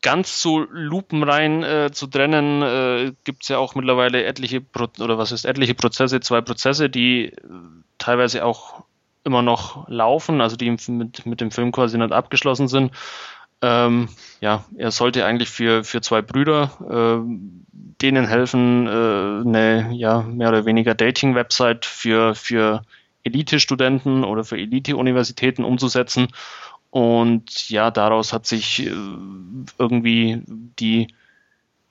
[0.02, 5.18] ganz so lupenrein äh, zu trennen, äh, gibt es ja auch mittlerweile etliche Pro oder
[5.18, 7.32] was ist etliche Prozesse, zwei Prozesse, die äh,
[7.98, 8.84] teilweise auch
[9.24, 12.92] immer noch laufen, also die mit, mit dem Film quasi nicht abgeschlossen sind.
[13.62, 14.08] Ähm,
[14.40, 17.20] ja, er sollte eigentlich für, für zwei Brüder äh,
[18.00, 22.82] denen helfen, äh, eine ja, mehr oder weniger Dating-Website für, für
[23.24, 26.28] Elite-Studenten oder für Elite-Universitäten umzusetzen
[26.90, 28.92] und ja, daraus hat sich äh,
[29.78, 31.08] irgendwie die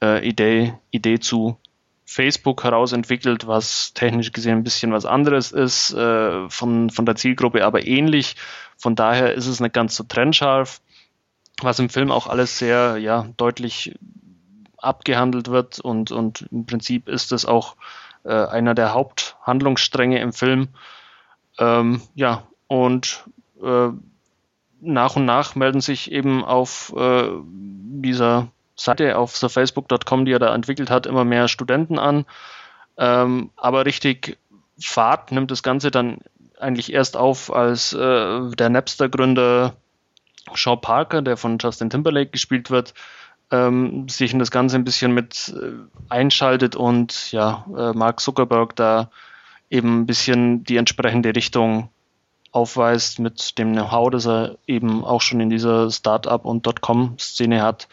[0.02, 1.58] äh, Idee, Idee zu
[2.06, 7.64] Facebook herausentwickelt, was technisch gesehen ein bisschen was anderes ist, äh, von, von der Zielgruppe
[7.66, 8.36] aber ähnlich.
[8.78, 10.82] Von daher ist es nicht ganz so trennscharf,
[11.62, 13.96] was im Film auch alles sehr ja, deutlich
[14.78, 17.76] abgehandelt wird und, und im Prinzip ist es auch
[18.24, 20.70] äh, einer der Haupthandlungsstränge im Film.
[21.58, 23.26] Ähm, ja, und
[23.62, 23.90] äh,
[24.82, 30.40] nach und nach melden sich eben auf äh, dieser Seite, auf so facebook.com, die er
[30.40, 32.26] da entwickelt hat, immer mehr Studenten an.
[32.98, 34.38] Ähm, aber richtig
[34.82, 36.20] Fahrt nimmt das Ganze dann
[36.60, 39.76] eigentlich erst auf, als äh, der Napster-Gründer
[40.56, 42.94] Sean Parker, der von Justin Timberlake gespielt wird,
[43.52, 45.72] ähm, sich in das Ganze ein bisschen mit äh,
[46.10, 49.10] einschaltet und ja, äh, Mark Zuckerberg da
[49.70, 51.90] eben ein bisschen die entsprechende Richtung
[52.52, 57.88] aufweist mit dem Know-how, das er eben auch schon in dieser Startup- und Dotcom-Szene hat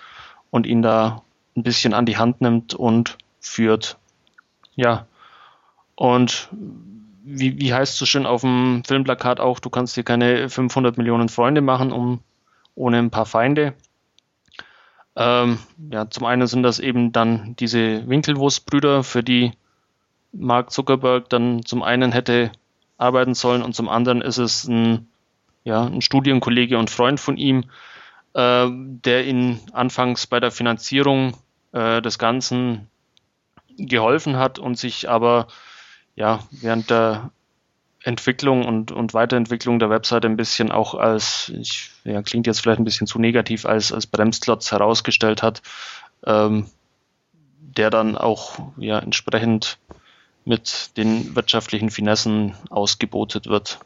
[0.50, 1.22] und ihn da
[1.56, 3.98] ein bisschen an die Hand nimmt und führt.
[4.74, 5.06] Ja.
[5.94, 6.48] Und
[7.24, 10.96] wie, wie heißt es so schön auf dem Filmplakat auch, du kannst dir keine 500
[10.96, 12.20] Millionen Freunde machen, um,
[12.74, 13.74] ohne ein paar Feinde.
[15.16, 15.58] Ähm,
[15.90, 19.52] ja, zum einen sind das eben dann diese Winkelwurstbrüder, für die
[20.32, 22.52] Mark Zuckerberg dann zum einen hätte
[22.98, 23.62] arbeiten sollen.
[23.62, 25.08] Und zum anderen ist es ein,
[25.64, 27.64] ja, ein Studienkollege und Freund von ihm,
[28.34, 31.36] äh, der ihn anfangs bei der Finanzierung
[31.72, 32.88] äh, des Ganzen
[33.78, 35.48] geholfen hat und sich aber
[36.14, 37.30] ja während der
[38.02, 42.78] Entwicklung und, und Weiterentwicklung der Webseite ein bisschen auch als, ich, ja, klingt jetzt vielleicht
[42.78, 45.60] ein bisschen zu negativ, als, als Bremsklotz herausgestellt hat,
[46.24, 46.66] ähm,
[47.58, 49.78] der dann auch ja entsprechend
[50.46, 53.80] mit den wirtschaftlichen Finessen ausgebotet wird.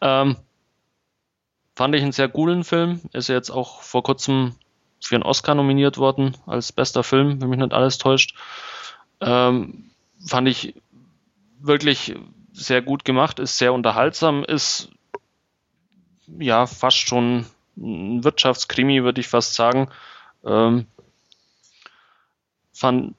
[0.00, 0.36] Ähm,
[1.74, 3.00] fand ich einen sehr coolen Film.
[3.12, 4.54] Ist jetzt auch vor kurzem
[5.00, 8.34] für einen Oscar nominiert worden als bester Film, wenn mich nicht alles täuscht.
[9.20, 9.90] Ähm,
[10.24, 10.74] fand ich
[11.60, 12.14] wirklich
[12.52, 14.90] sehr gut gemacht, ist sehr unterhaltsam, ist
[16.38, 19.88] ja fast schon ein Wirtschaftskrimi, würde ich fast sagen.
[20.44, 20.86] Ähm,
[22.72, 23.16] fand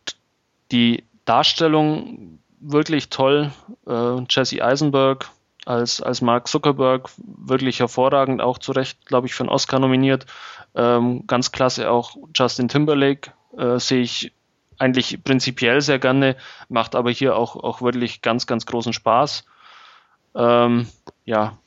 [0.71, 3.51] die Darstellung wirklich toll.
[3.85, 5.29] Äh, Jesse Eisenberg
[5.65, 10.25] als, als Mark Zuckerberg wirklich hervorragend, auch zu Recht, glaube ich, für einen Oscar nominiert.
[10.75, 14.33] Ähm, ganz klasse auch Justin Timberlake äh, sehe ich
[14.79, 16.37] eigentlich prinzipiell sehr gerne,
[16.69, 19.43] macht aber hier auch, auch wirklich ganz, ganz großen Spaß.
[20.35, 20.87] Ähm,
[21.25, 21.57] ja,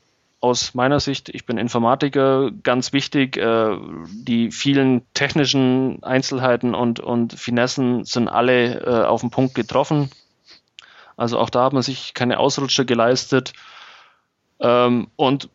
[0.41, 3.77] aus meiner Sicht, ich bin Informatiker, ganz wichtig, äh,
[4.09, 10.11] die vielen technischen Einzelheiten und, und Finessen sind alle äh, auf den Punkt getroffen.
[11.17, 13.53] Also auch da hat man sich keine Ausrutscher geleistet.
[14.61, 15.51] Ähm, und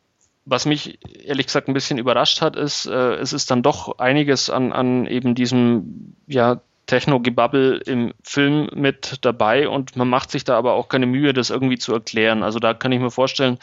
[0.45, 4.52] was mich ehrlich gesagt ein bisschen überrascht hat, ist, äh, es ist dann doch einiges
[4.52, 10.56] an, an eben diesem ja, Techno-Gebabbel im Film mit dabei und man macht sich da
[10.56, 12.43] aber auch keine Mühe, das irgendwie zu erklären.
[12.43, 13.58] Also da kann ich mir vorstellen,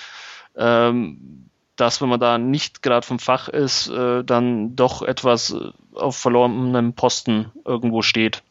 [0.56, 5.54] ähm, dass wenn man da nicht gerade vom Fach ist, äh, dann doch etwas
[5.94, 8.42] auf verlorenem Posten irgendwo steht.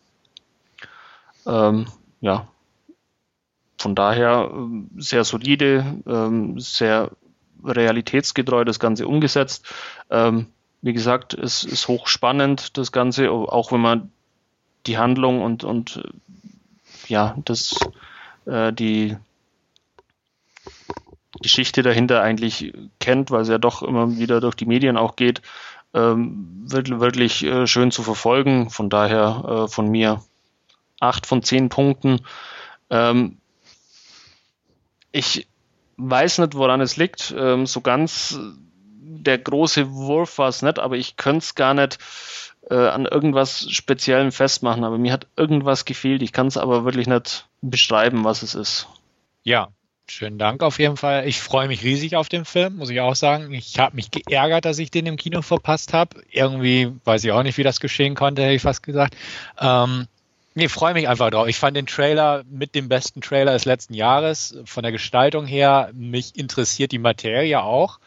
[1.46, 1.88] Ähm,
[2.20, 2.48] ja,
[3.78, 7.12] von daher äh, sehr solide, ähm, sehr
[7.64, 9.66] realitätsgetreu das Ganze umgesetzt.
[10.10, 10.48] Ähm,
[10.82, 14.12] wie gesagt, es ist hochspannend, das Ganze, auch wenn man
[14.88, 16.04] die Handlung und, und
[17.08, 17.76] ja, das,
[18.46, 19.16] äh, die
[21.40, 25.42] Geschichte dahinter eigentlich kennt, weil sie ja doch immer wieder durch die Medien auch geht,
[25.94, 28.70] ähm, wirklich, äh, schön zu verfolgen.
[28.70, 30.22] Von daher äh, von mir
[31.00, 32.22] acht von zehn Punkten.
[32.90, 33.38] Ähm,
[35.12, 35.48] ich
[35.98, 37.34] weiß nicht, woran es liegt.
[37.38, 38.40] Ähm, so ganz
[39.02, 41.98] der große Wurf war es nicht, aber ich könnte es gar nicht
[42.70, 46.22] äh, an irgendwas Speziellem festmachen, aber mir hat irgendwas gefehlt.
[46.22, 48.88] Ich kann es aber wirklich nicht beschreiben, was es ist.
[49.44, 49.70] Ja,
[50.12, 51.28] schönen Dank auf jeden Fall.
[51.28, 53.54] Ich freue mich riesig auf den Film, muss ich auch sagen.
[53.54, 56.22] Ich habe mich geärgert, dass ich den im Kino verpasst habe.
[56.30, 59.16] Irgendwie weiß ich auch nicht, wie das geschehen konnte, hätte ich fast gesagt.
[59.60, 60.08] Ähm,
[60.54, 61.48] Nee, freue mich einfach drauf.
[61.48, 64.58] Ich fand den Trailer mit dem besten Trailer des letzten Jahres.
[64.66, 68.00] Von der Gestaltung her, mich interessiert die Materie auch.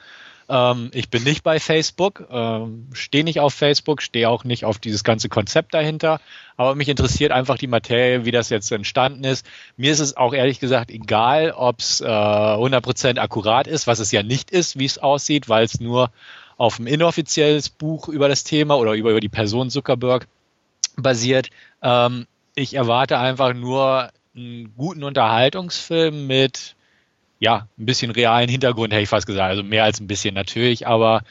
[0.49, 4.79] Ähm, ich bin nicht bei Facebook, ähm, stehe nicht auf Facebook, stehe auch nicht auf
[4.79, 6.21] dieses ganze Konzept dahinter,
[6.57, 9.47] aber mich interessiert einfach die Materie, wie das jetzt entstanden ist.
[9.77, 14.13] Mir ist es auch ehrlich gesagt egal, ob es äh, 100% akkurat ist, was es
[14.13, 16.11] ja nicht ist, wie es aussieht, weil es nur
[16.57, 20.27] auf ein inoffizielles Buch über das Thema oder über, über die Person Zuckerberg
[20.97, 21.51] basiert.
[21.83, 26.77] Ähm, ich erwarte einfach nur einen guten Unterhaltungsfilm mit
[27.39, 29.51] ja, ein bisschen realen Hintergrund, hätte ich fast gesagt.
[29.51, 31.23] Also mehr als ein bisschen natürlich, aber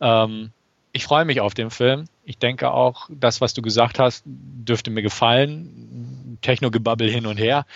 [0.00, 0.50] ähm,
[0.92, 2.06] ich freue mich auf den Film.
[2.24, 6.38] Ich denke auch, das, was du gesagt hast, dürfte mir gefallen.
[6.42, 7.66] Techno-Gebabbel hin und her.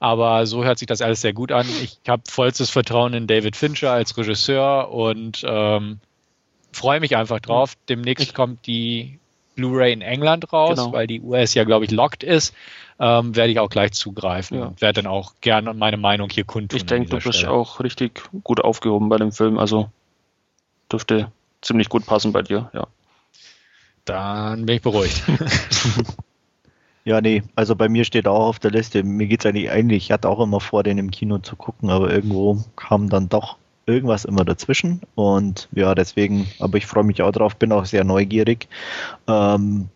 [0.00, 1.66] Aber so hört sich das alles sehr gut an.
[1.82, 6.00] Ich habe vollstes Vertrauen in David Fincher als Regisseur und ähm,
[6.72, 7.74] freue mich einfach drauf.
[7.88, 9.18] Demnächst kommt die
[9.54, 10.92] Blu-ray in England raus, genau.
[10.92, 12.54] weil die US ja, glaube ich, locked ist,
[12.98, 14.66] ähm, werde ich auch gleich zugreifen ja.
[14.66, 16.76] und werde dann auch gerne meine Meinung hier kundtun.
[16.76, 17.52] Ich denke, du bist Stelle.
[17.52, 19.90] auch richtig gut aufgehoben bei dem Film, also
[20.90, 21.30] dürfte
[21.62, 22.86] ziemlich gut passen bei dir, ja.
[24.04, 25.22] Dann bin ich beruhigt.
[27.04, 30.04] ja, nee, also bei mir steht auch auf der Liste, mir geht es eigentlich ähnlich.
[30.04, 33.56] Ich hatte auch immer vor, den im Kino zu gucken, aber irgendwo kam dann doch
[33.86, 35.00] irgendwas immer dazwischen.
[35.14, 38.68] Und ja, deswegen, aber ich freue mich auch drauf, bin auch sehr neugierig.
[39.26, 39.88] Ähm,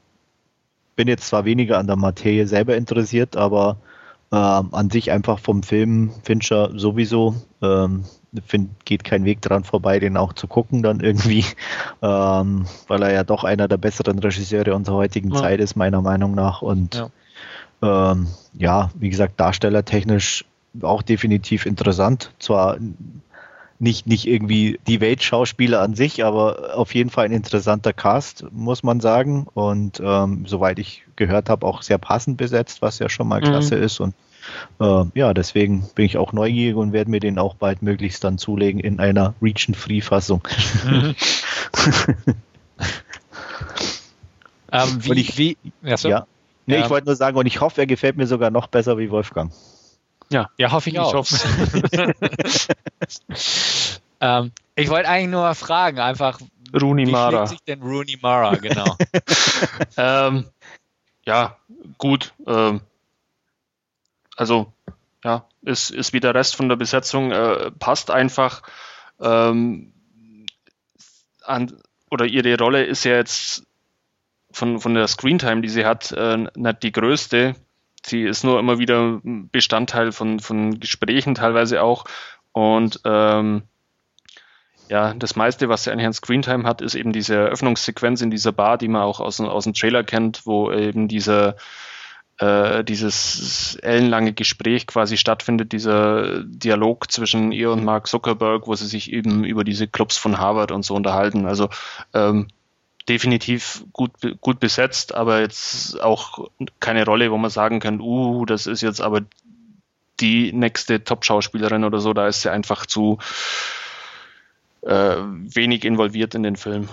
[0.97, 3.77] bin jetzt zwar weniger an der Materie selber interessiert, aber
[4.31, 7.35] ähm, an sich einfach vom Film Fincher sowieso.
[7.63, 8.05] Ähm,
[8.45, 11.45] find, geht kein Weg dran vorbei, den auch zu gucken dann irgendwie,
[12.03, 15.41] ähm, weil er ja doch einer der besseren Regisseure unserer heutigen ja.
[15.41, 16.63] Zeit ist, meiner Meinung nach.
[16.63, 16.97] Und
[17.83, 20.45] ja, ähm, ja wie gesagt, darstellertechnisch
[20.83, 22.33] auch definitiv interessant.
[22.39, 22.77] Zwar
[23.79, 28.83] nicht, nicht irgendwie die Weltschauspieler an sich, aber auf jeden Fall ein interessanter Cast, muss
[28.83, 29.47] man sagen.
[29.55, 33.47] Und ähm, soweit ich gehört habe, auch sehr passend besetzt, was ja schon mal mhm.
[33.47, 34.01] klasse ist.
[34.01, 34.15] Und
[34.81, 38.39] äh, ja, deswegen bin ich auch neugierig und werde mir den auch bald möglichst dann
[38.39, 40.47] zulegen in einer Region-Free-Fassung.
[40.85, 41.15] Mhm.
[44.71, 45.57] Ähm, wie, ich, wie,
[45.97, 46.09] so.
[46.09, 46.27] ja.
[46.67, 48.99] Nee, ähm, ich wollte nur sagen, und ich hoffe, er gefällt mir sogar noch besser
[48.99, 49.53] wie Wolfgang.
[50.31, 51.15] Ja, ja, hoffe ich, ich auch.
[54.21, 56.41] ähm, ich wollte eigentlich nur mal fragen, einfach,
[56.79, 57.47] Rooney wie Mara.
[57.47, 58.97] sich denn Rooney Mara, genau?
[59.97, 60.47] ähm,
[61.25, 61.57] ja,
[61.97, 62.35] gut.
[62.47, 62.83] Ähm,
[64.37, 64.73] also,
[65.25, 68.63] ja, ist, ist wie der Rest von der Besetzung, äh, passt einfach.
[69.21, 69.93] Ähm,
[71.43, 71.77] an,
[72.11, 73.65] oder ihre Rolle ist ja jetzt
[74.51, 77.55] von, von der Screentime, die sie hat, äh, nicht die größte.
[78.05, 82.05] Sie ist nur immer wieder Bestandteil von, von Gesprächen teilweise auch.
[82.53, 83.63] Und ähm,
[84.89, 88.53] ja, das meiste, was sie eigentlich an Screentime hat, ist eben diese Eröffnungssequenz in dieser
[88.53, 91.57] Bar, die man auch aus, aus dem Trailer kennt, wo eben dieser
[92.39, 98.87] äh, dieses ellenlange Gespräch quasi stattfindet, dieser Dialog zwischen ihr und Mark Zuckerberg, wo sie
[98.87, 101.47] sich eben über diese Clubs von Harvard und so unterhalten.
[101.47, 101.69] Also
[102.15, 102.49] ähm,
[103.09, 106.49] definitiv gut, gut besetzt, aber jetzt auch
[106.81, 109.23] keine Rolle, wo man sagen kann, uh, das ist jetzt aber
[110.21, 113.19] die nächste Top-Schauspielerin oder so, da ist sie einfach zu
[114.83, 116.89] äh, wenig involviert in den Film.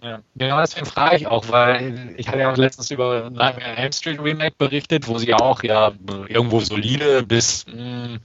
[0.00, 3.92] Ja, genau deswegen frage ich auch, weil ich hatte ja auch letztens über Nightmare Elm
[3.92, 5.92] Street Remake berichtet, wo sie auch ja
[6.28, 8.18] irgendwo solide bis, mh, hm,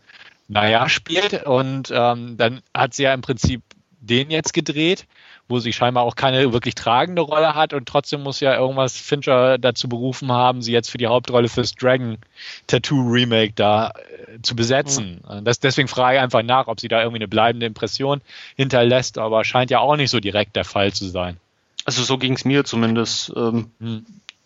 [0.50, 1.46] naja, spielt.
[1.46, 3.64] Und ähm, dann hat sie ja im Prinzip
[4.02, 5.08] den jetzt gedreht
[5.54, 9.60] wo sie scheinbar auch keine wirklich tragende Rolle hat und trotzdem muss ja irgendwas Fincher
[9.60, 12.18] dazu berufen haben, sie jetzt für die Hauptrolle fürs Dragon
[12.66, 15.22] Tattoo Remake da äh, zu besetzen.
[15.30, 15.46] Mhm.
[15.46, 18.22] Das, deswegen frage ich einfach nach, ob sie da irgendwie eine bleibende Impression
[18.56, 21.38] hinterlässt, aber scheint ja auch nicht so direkt der Fall zu sein.
[21.86, 23.32] Also so ging es mir zumindest.
[23.36, 24.06] Ähm, mhm.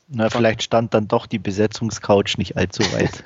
[0.09, 3.23] Na, vielleicht stand dann doch die Besetzungscouch nicht allzu weit.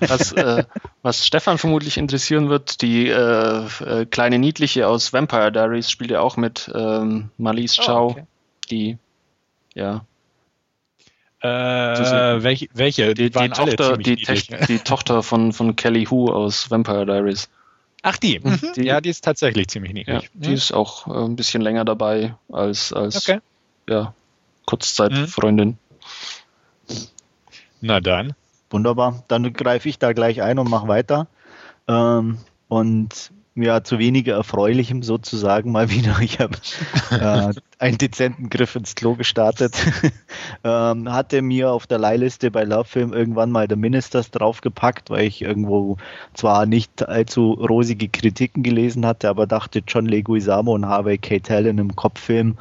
[0.00, 0.64] was, äh,
[1.02, 6.20] was Stefan vermutlich interessieren wird, die äh, äh, kleine Niedliche aus Vampire Diaries spielt ja
[6.20, 8.24] auch mit ähm, Marlies oh, Chow, okay.
[8.70, 8.98] die,
[9.74, 10.04] ja.
[11.42, 13.14] Äh, welche, welche?
[13.14, 17.48] Die, die Tochter, die, die, Tochter von, von Kelly Hu aus Vampire Diaries.
[18.02, 18.40] Ach, die.
[18.40, 18.60] Mhm.
[18.76, 18.84] die.
[18.84, 20.22] Ja, die ist tatsächlich ziemlich niedlich.
[20.24, 20.54] Ja, die mhm.
[20.54, 23.40] ist auch äh, ein bisschen länger dabei als, als okay.
[23.88, 24.12] ja,
[24.66, 25.68] Kurzzeitfreundin.
[25.68, 25.78] Mhm.
[27.80, 28.34] Na dann.
[28.70, 29.24] Wunderbar.
[29.28, 31.26] Dann greife ich da gleich ein und mache weiter.
[31.88, 32.38] Ähm,
[32.68, 36.18] und ja, zu weniger Erfreulichem sozusagen mal wieder.
[36.20, 36.56] Ich habe
[37.10, 39.74] äh, einen dezenten Griff ins Klo gestartet.
[40.64, 45.26] ähm, hatte mir auf der Leihliste bei Love Film irgendwann mal der Ministers draufgepackt, weil
[45.26, 45.96] ich irgendwo
[46.34, 51.80] zwar nicht allzu rosige Kritiken gelesen hatte, aber dachte, John Leguizamo und Harvey Keitel in
[51.80, 52.56] einem Kopffilm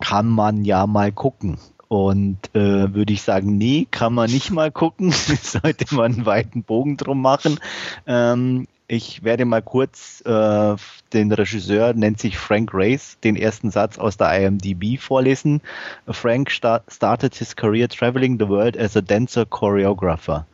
[0.00, 1.58] kann man ja mal gucken.
[1.92, 5.12] Und äh, würde ich sagen, nee, kann man nicht mal gucken.
[5.42, 7.60] Sollte man einen weiten Bogen drum machen.
[8.06, 10.76] Ähm, ich werde mal kurz äh,
[11.12, 15.60] den Regisseur, nennt sich Frank Race, den ersten Satz aus der IMDb vorlesen.
[16.08, 20.46] Frank start started his career traveling the world as a dancer choreographer.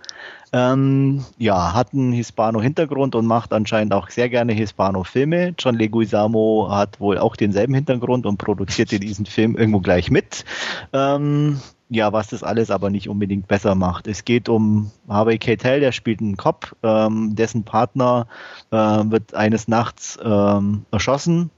[0.53, 5.55] Ähm, ja, hat einen Hispano-Hintergrund und macht anscheinend auch sehr gerne Hispano-Filme.
[5.59, 10.45] John Leguizamo hat wohl auch denselben Hintergrund und produzierte diesen Film irgendwo gleich mit.
[10.93, 11.61] Ähm,
[11.91, 14.07] ja, was das alles aber nicht unbedingt besser macht.
[14.07, 18.27] Es geht um Harvey Keitel, der spielt einen Cop, ähm, dessen Partner
[18.71, 21.51] äh, wird eines Nachts ähm, erschossen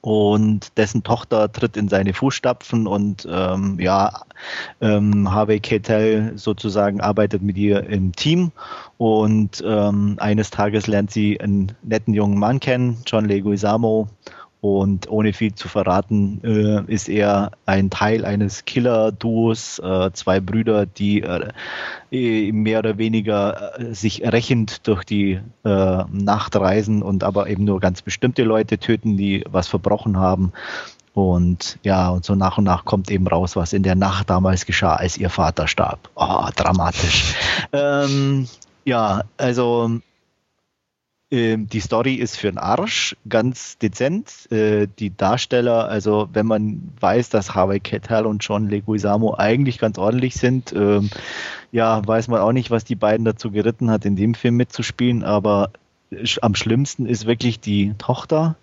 [0.00, 4.22] und dessen Tochter tritt in seine Fußstapfen und ähm, ja,
[4.80, 8.52] ähm, Harvey Keitel sozusagen arbeitet mit ihr im Team.
[8.96, 14.08] Und ähm, eines Tages lernt sie einen netten jungen Mann kennen, John Leguizamo
[14.60, 20.84] und ohne viel zu verraten, äh, ist er ein Teil eines Killer-Duos, äh, zwei Brüder,
[20.84, 27.48] die äh, mehr oder weniger äh, sich rächend durch die äh, Nacht reisen und aber
[27.48, 30.52] eben nur ganz bestimmte Leute töten, die was verbrochen haben.
[31.14, 34.66] Und ja, und so nach und nach kommt eben raus, was in der Nacht damals
[34.66, 36.10] geschah, als ihr Vater starb.
[36.14, 37.34] Oh, dramatisch.
[37.72, 38.46] ähm,
[38.84, 40.00] ja, also
[41.30, 44.50] ähm, die Story ist für den Arsch, ganz dezent.
[44.50, 49.98] Äh, die Darsteller, also wenn man weiß, dass Harvey Keitel und John Leguizamo eigentlich ganz
[49.98, 51.10] ordentlich sind, ähm,
[51.72, 55.22] ja, weiß man auch nicht, was die beiden dazu geritten hat, in dem Film mitzuspielen.
[55.22, 55.70] Aber
[56.42, 58.56] am schlimmsten ist wirklich die Tochter,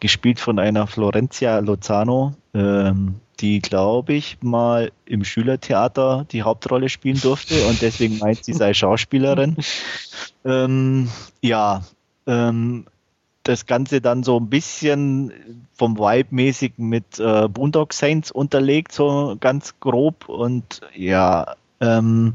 [0.00, 7.20] gespielt von einer Florencia Lozano, ähm, die, glaube ich, mal im Schülertheater die Hauptrolle spielen
[7.20, 9.56] durfte und deswegen meint, sie sei Schauspielerin.
[10.44, 11.10] Ähm,
[11.42, 11.82] ja,
[12.26, 12.86] ähm,
[13.42, 15.32] das Ganze dann so ein bisschen
[15.72, 20.28] vom Vibe-mäßig mit äh, Boondock Saints unterlegt, so ganz grob.
[20.28, 22.34] Und ja, ähm,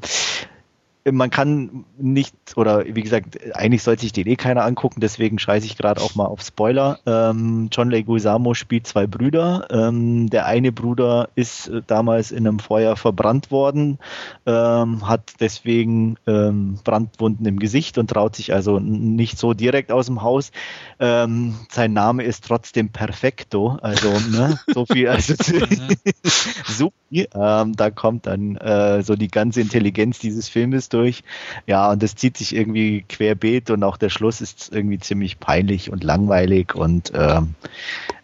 [1.09, 5.65] man kann nicht, oder wie gesagt, eigentlich sollte sich den eh keiner angucken, deswegen scheiße
[5.65, 6.99] ich gerade auch mal auf Spoiler.
[7.05, 9.67] Ähm, John Leguizamo spielt zwei Brüder.
[9.71, 13.97] Ähm, der eine Bruder ist äh, damals in einem Feuer verbrannt worden,
[14.45, 20.05] ähm, hat deswegen ähm, Brandwunden im Gesicht und traut sich also nicht so direkt aus
[20.05, 20.51] dem Haus.
[20.99, 25.33] Ähm, sein Name ist trotzdem Perfecto, also ne, so viel, also
[26.67, 26.95] super.
[27.11, 31.23] Ähm, da kommt dann äh, so die ganze Intelligenz dieses Filmes durch.
[31.67, 35.91] Ja, und das zieht sich irgendwie querbeet und auch der Schluss ist irgendwie ziemlich peinlich
[35.91, 37.55] und langweilig und ähm,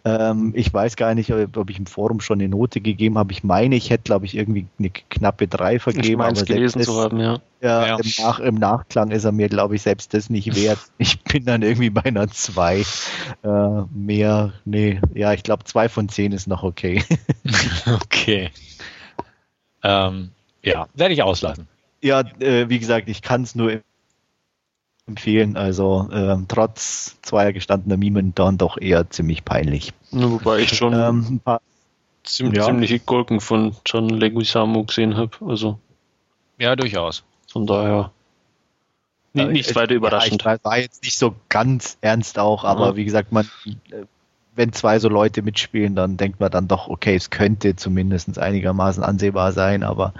[0.04, 3.32] ähm, ich weiß gar nicht, ob ich im Forum schon eine Note gegeben habe.
[3.32, 6.20] Ich meine, ich hätte, glaube ich, irgendwie eine knappe 3 vergeben.
[6.20, 7.40] Ich aber gelesen zu haben, ja.
[7.60, 7.96] Ja, ja.
[7.96, 10.78] Im, Nach, Im, Nachklang ist er mir, glaube ich, selbst das nicht wert.
[10.98, 12.84] Ich bin dann irgendwie bei einer 2.
[13.42, 17.02] Äh, mehr, nee, ja, ich glaube, 2 von 10 ist noch okay.
[18.02, 18.50] okay.
[19.82, 20.30] Ähm,
[20.62, 21.68] ja, werde ich auslassen.
[22.00, 23.80] Ja, äh, wie gesagt, ich kann es nur
[25.06, 25.56] empfehlen.
[25.56, 29.92] Also äh, trotz zweier gestandener Mimen dann doch eher ziemlich peinlich.
[30.12, 31.60] Ja, wobei ich schon ähm, ein paar,
[32.24, 32.66] ziemlich, ja.
[32.66, 35.32] ziemliche Gurken von John Leguizamo gesehen habe.
[35.46, 35.78] Also
[36.58, 37.24] ja, durchaus.
[37.50, 38.12] Von daher
[39.32, 40.42] nicht, nicht weiter überraschend.
[40.42, 42.96] Ja, war jetzt nicht so ganz ernst auch, aber ja.
[42.96, 43.48] wie gesagt, man
[43.90, 44.04] äh,
[44.58, 49.04] wenn zwei so Leute mitspielen, dann denkt man dann doch, okay, es könnte zumindest einigermaßen
[49.04, 50.14] ansehbar sein, aber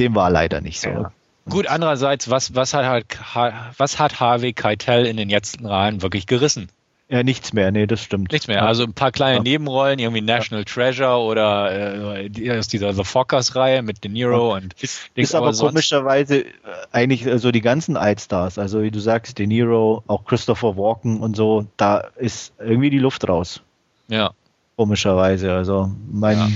[0.00, 0.88] dem war leider nicht so.
[0.88, 1.12] Ja.
[1.48, 3.06] Gut, andererseits, was, was, hat, halt,
[3.78, 6.68] was hat Harvey Keitel in den letzten Jahren wirklich gerissen?
[7.10, 8.32] Ja, nichts mehr, nee, das stimmt.
[8.32, 8.66] Nichts mehr.
[8.66, 9.42] Also ein paar kleine ja.
[9.42, 10.74] Nebenrollen, irgendwie National ja.
[10.74, 15.56] Treasure oder äh, aus dieser The Fockers-Reihe mit De Niro und ist, ist aber, aber
[15.56, 16.50] komischerweise äh,
[16.92, 21.20] eigentlich so also die ganzen Altstars, also wie du sagst, De Niro, auch Christopher Walken
[21.20, 23.62] und so, da ist irgendwie die Luft raus.
[24.08, 24.32] Ja.
[24.76, 25.54] Komischerweise.
[25.54, 26.48] Also mein ja.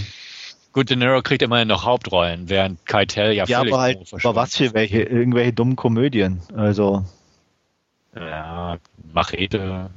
[0.72, 4.34] Gut, De Niro kriegt immerhin noch Hauptrollen, während Keitel ja, ja völlig aber halt, aber
[4.34, 7.04] was für welche, irgendwelche dummen Komödien, also.
[8.14, 8.78] Ja,
[9.12, 9.90] Machete.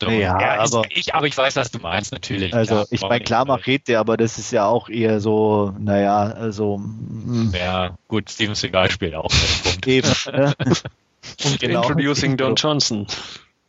[0.00, 2.54] Ja, ja aber, ich, aber ich weiß, was du meinst, natürlich.
[2.54, 6.78] Also, klar, ich meine, klar Machete, aber das ist ja auch eher so, naja, also.
[6.78, 7.56] Mh.
[7.58, 9.30] Ja, gut, Steven Seagal spielt auch.
[9.86, 10.08] Eben.
[10.32, 10.54] Ne?
[11.44, 11.82] Und genau.
[11.82, 13.06] Introducing Don Johnson.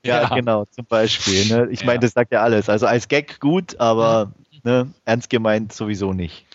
[0.05, 1.45] Ja, ja, genau, zum Beispiel.
[1.45, 1.69] Ne?
[1.71, 2.69] Ich meine, das sagt ja alles.
[2.69, 4.33] Also als Gag gut, aber
[4.63, 4.93] Ne?
[5.05, 6.45] Ernst gemeint sowieso nicht.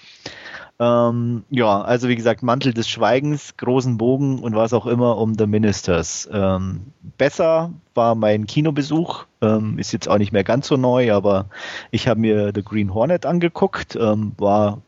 [0.81, 5.35] Ähm, ja, also wie gesagt, Mantel des Schweigens, großen Bogen und was auch immer um
[5.37, 6.29] The Ministers.
[6.33, 11.47] Ähm, besser war mein Kinobesuch, ähm, ist jetzt auch nicht mehr ganz so neu, aber
[11.91, 14.81] ich habe mir The Green Hornet angeguckt, ähm, war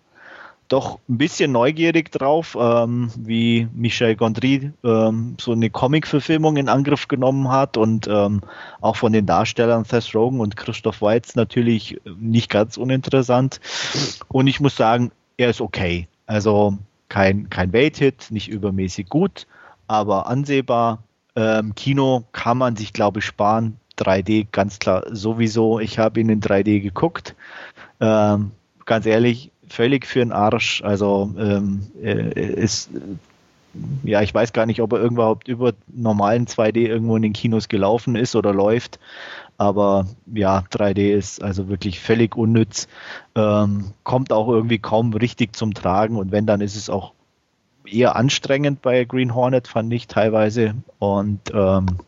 [0.71, 7.09] doch ein bisschen neugierig drauf, ähm, wie Michel Gondry ähm, so eine Comic-Verfilmung in Angriff
[7.09, 8.41] genommen hat und ähm,
[8.81, 13.61] auch von den Darstellern Seth Rogen und Christoph Weitz natürlich nicht ganz uninteressant.
[14.29, 16.07] Und ich muss sagen, er ist okay.
[16.27, 19.49] Also kein, kein Welthit, nicht übermäßig gut,
[19.89, 21.03] aber ansehbar.
[21.35, 23.77] Ähm, Kino kann man sich, glaube ich, sparen.
[23.99, 25.81] 3D ganz klar sowieso.
[25.81, 27.35] Ich habe ihn in 3D geguckt.
[28.01, 28.53] Ähm,
[28.87, 30.83] ganz ehrlich, völlig für den Arsch.
[30.83, 32.91] Also ähm, äh, ist
[34.03, 37.68] ja, ich weiß gar nicht, ob er überhaupt über normalen 2D irgendwo in den Kinos
[37.68, 38.99] gelaufen ist oder läuft.
[39.59, 42.89] Aber ja, 3D ist also wirklich völlig unnütz.
[43.35, 47.12] Ähm, kommt auch irgendwie kaum richtig zum Tragen und wenn, dann ist es auch
[47.85, 50.75] eher anstrengend bei Green Hornet, fand ich teilweise.
[50.99, 51.99] Und ähm,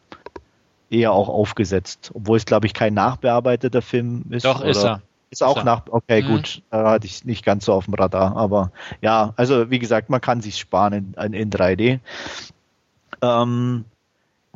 [0.91, 4.45] eher auch aufgesetzt, obwohl es, glaube ich, kein nachbearbeiteter Film ist.
[4.45, 4.71] Doch, oder?
[4.71, 5.03] ist er.
[5.33, 6.27] Ist auch nach, okay, mhm.
[6.27, 8.71] gut, da hatte ich nicht ganz so auf dem Radar, aber
[9.01, 12.01] ja, also wie gesagt, man kann sich sparen in, in 3D.
[13.23, 13.87] Ähm,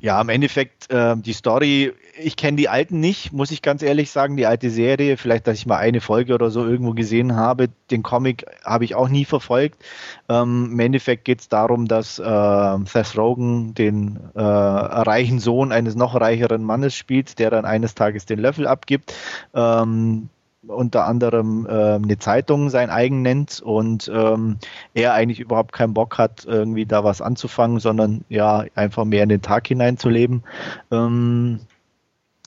[0.03, 4.11] ja, im Endeffekt äh, die Story, ich kenne die alten nicht, muss ich ganz ehrlich
[4.11, 7.71] sagen, die alte Serie, vielleicht, dass ich mal eine Folge oder so irgendwo gesehen habe.
[7.91, 9.83] Den Comic habe ich auch nie verfolgt.
[10.29, 15.95] Ähm, Im Endeffekt geht es darum, dass äh, Seth Rogen den äh, reichen Sohn eines
[15.95, 19.15] noch reicheren Mannes spielt, der dann eines Tages den Löffel abgibt.
[19.55, 20.29] Ähm,
[20.69, 24.59] unter anderem äh, eine Zeitung sein eigen nennt und ähm,
[24.95, 29.29] er eigentlich überhaupt keinen Bock hat, irgendwie da was anzufangen, sondern ja, einfach mehr in
[29.29, 30.43] den Tag hineinzuleben.
[30.91, 31.61] Ähm,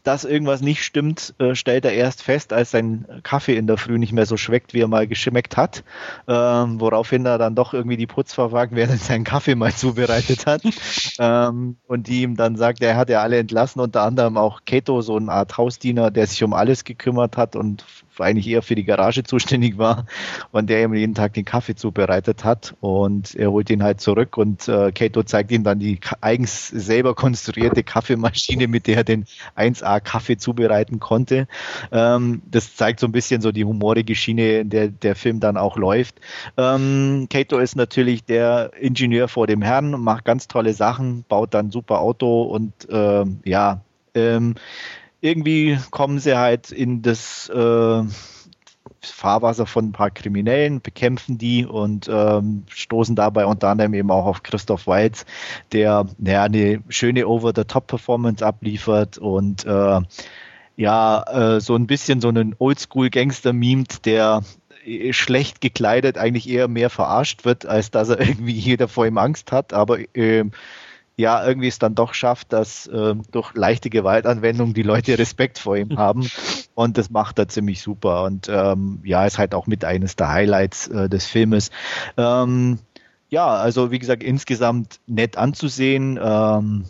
[0.04, 3.98] dass irgendwas nicht stimmt, äh, stellt er erst fest, als sein Kaffee in der Früh
[3.98, 5.84] nicht mehr so schmeckt, wie er mal geschmeckt hat.
[6.28, 10.46] Ähm, woraufhin er dann doch irgendwie die Putzfrau fragt, wer denn seinen Kaffee mal zubereitet
[10.46, 10.64] hat.
[11.20, 15.02] ähm, und die ihm dann sagt, er hat ja alle entlassen, unter anderem auch Keto,
[15.02, 17.86] so eine Art Hausdiener, der sich um alles gekümmert hat und
[18.22, 20.06] eigentlich eher für die Garage zuständig war
[20.52, 24.38] und der ihm jeden Tag den Kaffee zubereitet hat und er holt ihn halt zurück
[24.38, 29.26] und äh, Kato zeigt ihm dann die eigens selber konstruierte Kaffeemaschine, mit der er den
[29.58, 31.48] 1A Kaffee zubereiten konnte.
[31.92, 35.58] Ähm, das zeigt so ein bisschen so die humorige Schiene, in der der Film dann
[35.58, 36.16] auch läuft.
[36.58, 41.72] Ähm, Kato ist natürlich der Ingenieur vor dem Herrn, macht ganz tolle Sachen, baut dann
[41.72, 43.82] super Auto und ähm, ja,
[44.16, 44.56] ähm,
[45.22, 48.04] irgendwie kommen sie halt in das äh,
[49.02, 54.26] Fahrwasser von ein paar Kriminellen, bekämpfen die und ähm, stoßen dabei unter anderem eben auch
[54.26, 55.26] auf Christoph Waltz,
[55.72, 60.02] der naja, eine schöne Over-the-Top-Performance abliefert und äh,
[60.76, 64.44] ja, äh, so ein bisschen so einen Oldschool-Gangster mimt, der
[64.86, 69.18] äh, schlecht gekleidet eigentlich eher mehr verarscht wird, als dass er irgendwie jeder vor ihm
[69.18, 70.46] Angst hat, aber äh,
[71.20, 75.76] ja, irgendwie es dann doch schafft, dass äh, durch leichte Gewaltanwendung die Leute Respekt vor
[75.76, 76.30] ihm haben.
[76.76, 78.24] Und das macht er ziemlich super.
[78.24, 81.72] Und ähm, ja, ist halt auch mit eines der Highlights äh, des Filmes.
[82.16, 82.80] Ähm,
[83.28, 86.18] ja, also wie gesagt, insgesamt nett anzusehen.
[86.24, 86.86] Ähm,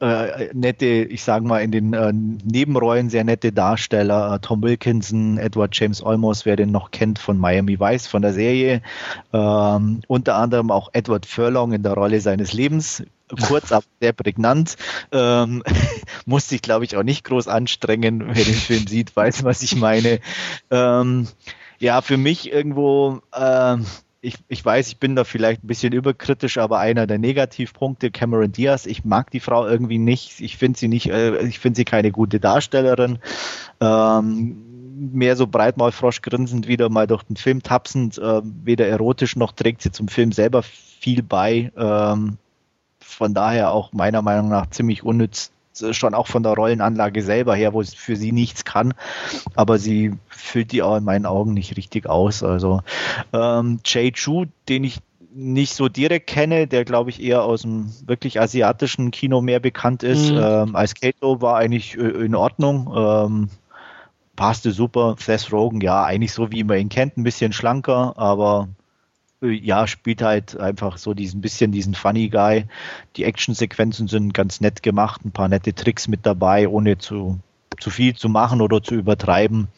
[0.00, 4.34] äh, nette, ich sage mal, in den äh, Nebenrollen sehr nette Darsteller.
[4.34, 8.32] Äh, Tom Wilkinson, Edward James Olmos, wer den noch kennt von Miami Vice, von der
[8.32, 8.82] Serie.
[9.32, 13.02] Ähm, unter anderem auch Edward Furlong in der Rolle seines Lebens.
[13.46, 14.76] Kurz, aber sehr prägnant.
[15.12, 15.62] Ähm,
[16.26, 18.24] muss sich, glaube ich, auch nicht groß anstrengen.
[18.26, 20.20] Wer den Film sieht, weiß, was ich meine.
[20.70, 21.26] Ähm,
[21.78, 23.86] ja, für mich irgendwo ähm,
[24.24, 28.50] ich, ich weiß, ich bin da vielleicht ein bisschen überkritisch, aber einer der Negativpunkte, Cameron
[28.50, 30.40] Diaz, ich mag die Frau irgendwie nicht.
[30.40, 33.18] Ich finde sie nicht, äh, ich finde sie keine gute Darstellerin.
[33.80, 34.56] Ähm,
[35.12, 39.82] mehr so breitmaulfrosch grinsend wieder mal durch den Film tapsend, äh, weder erotisch noch trägt
[39.82, 41.70] sie zum Film selber viel bei.
[41.76, 42.38] Ähm,
[43.04, 45.50] von daher auch meiner Meinung nach ziemlich unnütz
[45.90, 48.94] schon auch von der Rollenanlage selber her, wo es für sie nichts kann.
[49.54, 52.42] Aber sie füllt die auch in meinen Augen nicht richtig aus.
[52.42, 52.80] Also
[53.32, 55.00] ähm, Jay Chu, den ich
[55.34, 60.04] nicht so direkt kenne, der glaube ich eher aus dem wirklich asiatischen Kino mehr bekannt
[60.04, 60.30] ist.
[60.30, 60.38] Mhm.
[60.40, 62.92] Ähm, als Kato war eigentlich äh, in Ordnung.
[62.96, 63.48] Ähm,
[64.36, 65.16] passte super.
[65.18, 68.68] Seth Rogen, ja, eigentlich so wie man ihn kennt, ein bisschen schlanker, aber
[69.50, 72.66] ja, spielt halt einfach so diesen bisschen diesen Funny Guy.
[73.16, 77.38] Die Actionsequenzen sind ganz nett gemacht, ein paar nette Tricks mit dabei, ohne zu,
[77.78, 79.68] zu viel zu machen oder zu übertreiben.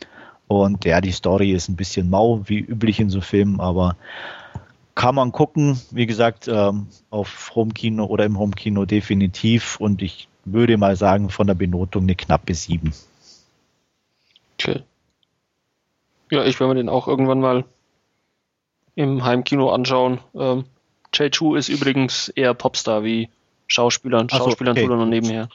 [0.49, 3.97] Und ja, die Story ist ein bisschen mau, wie üblich in so Filmen, aber
[4.95, 9.79] kann man gucken, wie gesagt, ähm, auf Homekino oder im Homekino definitiv.
[9.79, 12.93] Und ich würde mal sagen, von der Benotung eine knappe 7.
[14.59, 14.83] Okay.
[16.31, 17.65] Ja, ich werde mir den auch irgendwann mal
[18.97, 20.19] im Heimkino anschauen.
[20.35, 20.65] Ähm,
[21.15, 23.29] Jay Chu ist übrigens eher Popstar wie
[23.69, 24.27] Schauspieler.
[24.29, 24.87] Schauspielern so, okay.
[24.87, 25.49] tut er noch nebenher.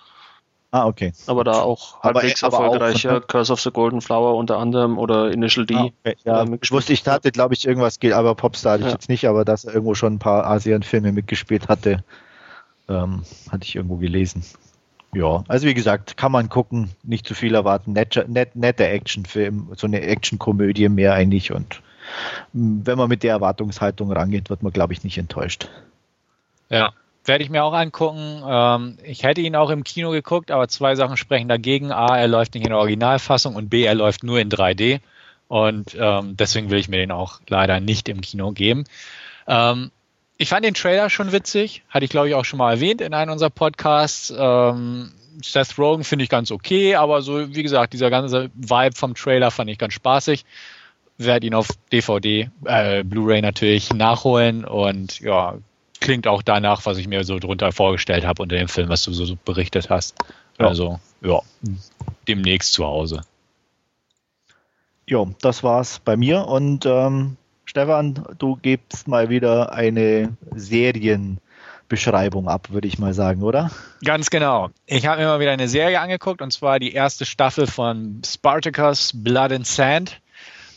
[0.73, 1.11] Ah, okay.
[1.27, 3.05] Aber da auch halbwegs aber, erfolgreich.
[3.05, 5.75] Auch, Curse of the Golden Flower unter anderem oder Initial D.
[5.75, 6.15] Ah, okay.
[6.23, 8.87] ja, ich wusste, ich hatte, glaube ich, irgendwas geht, aber Popstar hatte ja.
[8.87, 12.05] ich jetzt nicht, aber dass er irgendwo schon ein paar Asien-Filme mitgespielt hatte,
[12.87, 14.45] ähm, hatte ich irgendwo gelesen.
[15.13, 17.91] Ja, also wie gesagt, kann man gucken, nicht zu viel erwarten.
[17.91, 21.81] Net, net, netter Actionfilm, so eine Actionkomödie mehr eigentlich und
[22.53, 25.69] wenn man mit der Erwartungshaltung rangeht, wird man, glaube ich, nicht enttäuscht.
[26.69, 26.93] Ja,
[27.25, 28.41] werde ich mir auch angucken.
[28.45, 31.91] Ähm, ich hätte ihn auch im Kino geguckt, aber zwei Sachen sprechen dagegen.
[31.91, 34.99] A, er läuft nicht in der Originalfassung und B, er läuft nur in 3D.
[35.47, 38.85] Und ähm, deswegen will ich mir den auch leider nicht im Kino geben.
[39.47, 39.91] Ähm,
[40.37, 43.13] ich fand den Trailer schon witzig, hatte ich glaube ich auch schon mal erwähnt in
[43.13, 44.33] einem unserer Podcasts.
[45.43, 49.51] Seth Rogen finde ich ganz okay, aber so wie gesagt, dieser ganze Vibe vom Trailer
[49.51, 50.45] fand ich ganz spaßig
[51.17, 55.57] werde ihn auf DVD, äh, Blu-ray natürlich nachholen und ja,
[55.99, 59.13] klingt auch danach, was ich mir so drunter vorgestellt habe unter dem Film, was du
[59.13, 60.15] so, berichtet hast.
[60.59, 60.67] Ja.
[60.67, 61.39] Also, ja,
[62.27, 63.21] demnächst zu Hause.
[65.07, 72.67] Ja, das war's bei mir und ähm, Stefan, du gibst mal wieder eine Serienbeschreibung ab,
[72.71, 73.71] würde ich mal sagen, oder?
[74.03, 74.71] Ganz genau.
[74.87, 79.11] Ich habe mir mal wieder eine Serie angeguckt und zwar die erste Staffel von Spartacus
[79.13, 80.19] Blood and Sand.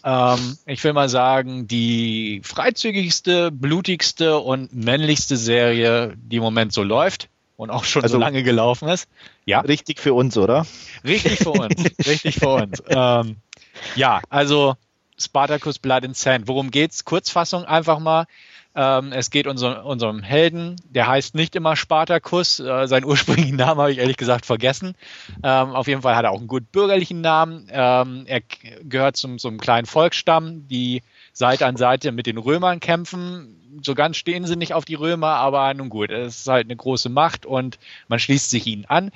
[0.05, 6.83] Ähm, ich will mal sagen, die freizügigste, blutigste und männlichste Serie, die im Moment so
[6.83, 9.09] läuft und auch schon also, so lange gelaufen ist.
[9.47, 9.61] Ja.
[9.61, 10.67] Richtig für uns, oder?
[11.05, 11.75] Richtig für uns.
[12.07, 12.83] richtig für uns.
[12.89, 13.37] Ähm,
[13.97, 14.77] ja, also
[15.19, 16.49] Spartacus Blood and Sand.
[16.49, 17.05] Worum geht's?
[17.05, 18.27] Kurzfassung einfach mal.
[18.77, 23.81] Ähm, es geht unser, unserem Helden, der heißt nicht immer Spartacus, äh, seinen ursprünglichen Namen
[23.81, 24.95] habe ich ehrlich gesagt vergessen.
[25.43, 27.69] Ähm, auf jeden Fall hat er auch einen gut bürgerlichen Namen.
[27.71, 28.41] Ähm, er
[28.83, 31.03] gehört zum, zum kleinen Volksstamm, die
[31.33, 33.81] Seite an Seite mit den Römern kämpfen.
[33.83, 36.77] So ganz stehen sie nicht auf die Römer, aber nun gut, es ist halt eine
[36.77, 39.11] große Macht und man schließt sich ihnen an.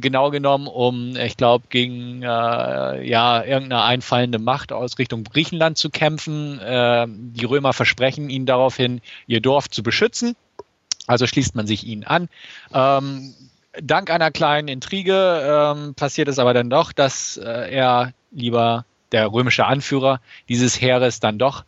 [0.00, 5.90] Genau genommen, um, ich glaube, gegen äh, ja irgendeine einfallende Macht aus Richtung Griechenland zu
[5.90, 6.58] kämpfen.
[6.58, 10.34] Äh, die Römer versprechen ihnen daraufhin, ihr Dorf zu beschützen.
[11.06, 12.28] Also schließt man sich ihnen an.
[12.72, 13.34] Ähm,
[13.80, 19.30] dank einer kleinen Intrige ähm, passiert es aber dann doch, dass äh, er lieber der
[19.30, 21.64] römische Anführer dieses Heeres dann doch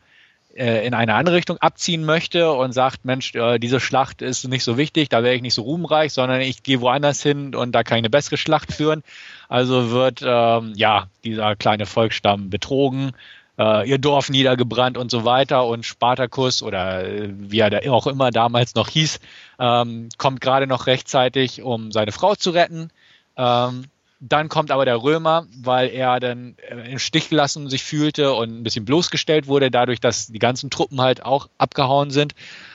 [0.57, 4.77] in eine andere Richtung abziehen möchte und sagt, Mensch, äh, diese Schlacht ist nicht so
[4.77, 7.99] wichtig, da wäre ich nicht so ruhmreich, sondern ich gehe woanders hin und da kann
[7.99, 9.03] ich eine bessere Schlacht führen.
[9.49, 13.13] Also wird ähm, ja dieser kleine Volksstamm betrogen,
[13.59, 18.07] äh, ihr Dorf niedergebrannt und so weiter und Spartacus oder äh, wie er da auch
[18.07, 19.21] immer damals noch hieß,
[19.59, 22.91] ähm, kommt gerade noch rechtzeitig, um seine Frau zu retten.
[23.37, 23.87] Ähm,
[24.27, 28.61] dann kommt aber der Römer, weil er dann äh, im Stich gelassen sich fühlte und
[28.61, 32.35] ein bisschen bloßgestellt wurde, dadurch, dass die ganzen Truppen halt auch abgehauen sind.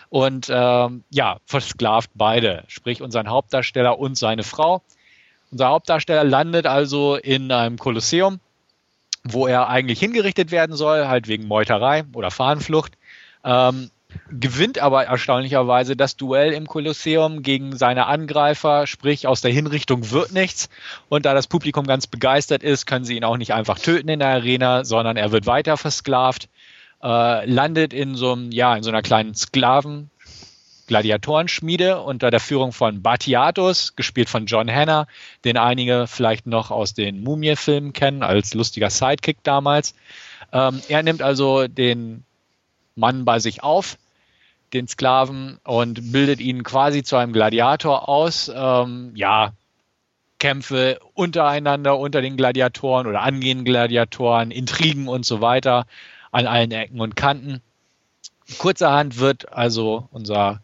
[0.10, 4.84] Und ähm, ja, versklavt beide, sprich unseren Hauptdarsteller und seine Frau.
[5.52, 8.40] Unser Hauptdarsteller landet also in einem Kolosseum,
[9.24, 12.94] wo er eigentlich hingerichtet werden soll, halt wegen Meuterei oder Fahnenflucht.
[13.44, 13.90] Ähm,
[14.32, 20.32] gewinnt aber erstaunlicherweise das Duell im Kolosseum gegen seine Angreifer, sprich aus der Hinrichtung wird
[20.32, 20.70] nichts.
[21.10, 24.20] Und da das Publikum ganz begeistert ist, können sie ihn auch nicht einfach töten in
[24.20, 26.50] der Arena, sondern er wird weiter versklavt,
[27.04, 30.10] äh, landet in so einem, ja, in so einer kleinen Sklaven,
[30.88, 35.06] Gladiatorenschmiede unter der Führung von Batiatus, gespielt von John Hanna,
[35.46, 39.94] den einige vielleicht noch aus den Mumie-Filmen kennen, als lustiger Sidekick damals.
[40.52, 42.26] Ähm, er nimmt also den
[43.00, 43.98] Mann bei sich auf,
[44.74, 48.52] den Sklaven, und bildet ihn quasi zu einem Gladiator aus.
[48.54, 49.54] Ähm, ja,
[50.40, 55.86] Kämpfe untereinander, unter den Gladiatoren oder angehenden Gladiatoren, Intrigen und so weiter
[56.32, 57.62] an allen Ecken und Kanten.
[58.58, 60.62] Kurzerhand wird also unser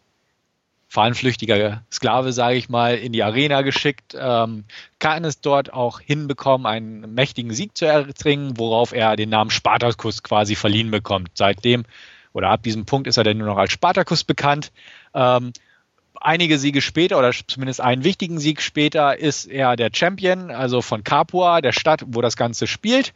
[0.87, 4.63] fahnenflüchtiger Sklave, sage ich mal, in die Arena geschickt, ähm,
[4.99, 10.23] kann es dort auch hinbekommen, einen mächtigen Sieg zu erzwingen, worauf er den Namen Spartacus
[10.23, 11.31] quasi verliehen bekommt.
[11.33, 11.83] Seitdem
[12.35, 14.73] oder ab diesem Punkt ist er dann nur noch als Spartacus bekannt.
[15.13, 15.53] Ähm,
[16.19, 21.05] einige Siege später oder zumindest einen wichtigen Sieg später ist er der Champion, also von
[21.05, 23.13] Capua, der Stadt, wo das Ganze spielt.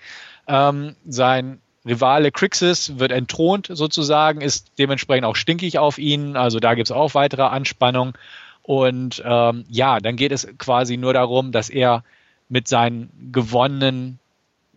[0.47, 6.37] Ähm, sein Rivale Crixus wird entthront sozusagen, ist dementsprechend auch stinkig auf ihn.
[6.37, 8.13] Also da gibt es auch weitere Anspannung.
[8.61, 12.05] Und ähm, ja, dann geht es quasi nur darum, dass er
[12.47, 14.19] mit seinen gewonnenen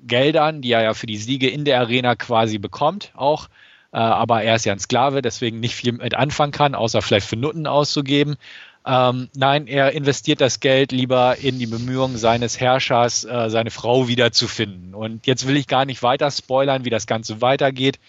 [0.05, 3.49] Geldern, die er ja für die Siege in der Arena quasi bekommt, auch
[3.97, 7.37] aber er ist ja ein Sklave, deswegen nicht viel mit anfangen kann, außer vielleicht für
[7.37, 8.37] Nutten auszugeben.
[8.85, 14.09] Ähm, nein, er investiert das Geld lieber in die Bemühungen seines Herrschers, äh, seine Frau
[14.09, 14.95] wiederzufinden.
[14.95, 18.01] Und jetzt will ich gar nicht weiter spoilern, wie das Ganze weitergeht.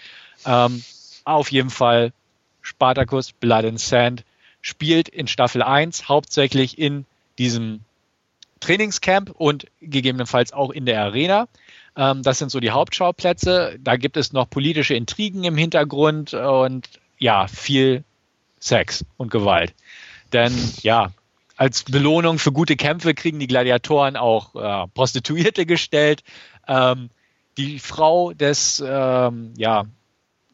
[0.46, 0.84] Ähm,
[1.26, 2.12] auf jeden Fall
[2.62, 4.24] Spartacus Blood and Sand
[4.62, 7.06] spielt in Staffel 1 hauptsächlich in
[7.38, 7.82] diesem
[8.62, 11.48] Trainingscamp und gegebenenfalls auch in der Arena.
[11.96, 13.78] Ähm, das sind so die Hauptschauplätze.
[13.80, 16.90] Da gibt es noch politische Intrigen im Hintergrund und
[17.20, 18.04] ja, viel
[18.60, 19.74] Sex und Gewalt.
[20.32, 21.12] Denn ja,
[21.56, 26.24] als Belohnung für gute Kämpfe kriegen die Gladiatoren auch äh, Prostituierte gestellt.
[26.68, 27.10] Ähm,
[27.58, 29.86] die Frau des ähm, ja,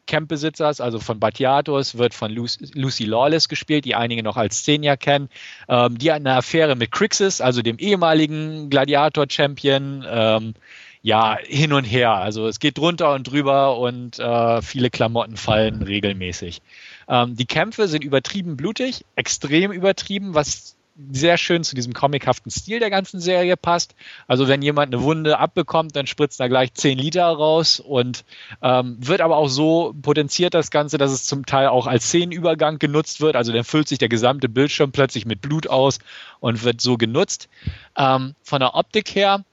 [0.06, 5.30] Campbesitzers, also von Batiatos, wird von Lucy Lawless gespielt, die einige noch als Xenia kennen.
[5.68, 10.04] Ähm, die hat eine Affäre mit Crixus, also dem ehemaligen Gladiator-Champion.
[10.06, 10.54] Ähm,
[11.02, 12.12] ja, hin und her.
[12.12, 16.60] Also es geht drunter und drüber und äh, viele Klamotten fallen regelmäßig.
[17.08, 20.76] Ähm, die Kämpfe sind übertrieben blutig, extrem übertrieben, was
[21.12, 23.94] sehr schön zu diesem comichaften Stil der ganzen Serie passt.
[24.26, 28.24] Also wenn jemand eine Wunde abbekommt, dann spritzt da gleich 10 Liter raus und
[28.62, 32.78] ähm, wird aber auch so potenziert das Ganze, dass es zum Teil auch als Szenenübergang
[32.78, 33.36] genutzt wird.
[33.36, 36.00] Also dann füllt sich der gesamte Bildschirm plötzlich mit Blut aus
[36.40, 37.48] und wird so genutzt.
[37.96, 39.44] Ähm, von der Optik her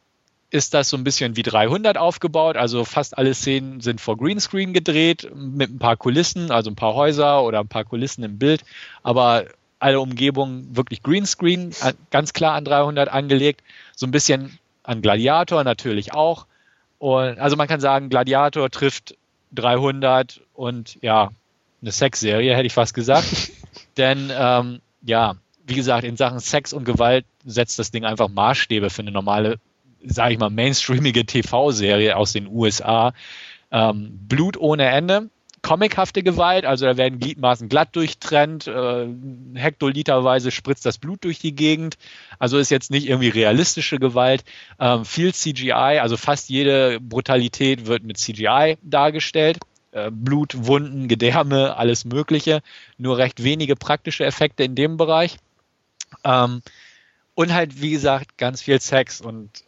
[0.50, 2.56] ist das so ein bisschen wie 300 aufgebaut.
[2.56, 6.94] Also fast alle Szenen sind vor Greenscreen gedreht mit ein paar Kulissen, also ein paar
[6.94, 8.64] Häuser oder ein paar Kulissen im Bild.
[9.04, 9.46] Aber
[9.80, 13.62] alle Umgebungen wirklich Greenscreen, äh, ganz klar an 300 angelegt.
[13.96, 16.46] So ein bisschen an Gladiator natürlich auch.
[16.98, 19.18] Und also man kann sagen, Gladiator trifft
[19.54, 21.30] 300 und ja,
[21.82, 23.52] eine Sexserie, hätte ich fast gesagt.
[23.98, 25.36] Denn ähm, ja,
[25.66, 29.60] wie gesagt, in Sachen Sex und Gewalt setzt das Ding einfach Maßstäbe für eine normale
[30.06, 33.14] sage ich mal, mainstreamige TV-Serie aus den USA.
[33.72, 35.30] Ähm, Blut ohne Ende,
[35.62, 39.08] comichafte Gewalt, also da werden Gliedmaßen glatt durchtrennt, äh,
[39.56, 41.98] hektoliterweise spritzt das Blut durch die Gegend,
[42.40, 44.44] also ist jetzt nicht irgendwie realistische Gewalt.
[44.80, 49.58] Ähm, viel CGI, also fast jede Brutalität wird mit CGI dargestellt.
[49.92, 52.62] Äh, Blut, Wunden, Gedärme, alles Mögliche.
[52.98, 55.38] Nur recht wenige praktische Effekte in dem Bereich.
[56.24, 56.62] Ähm,
[57.36, 59.22] und halt, wie gesagt, ganz viel Sex.
[59.22, 59.64] Und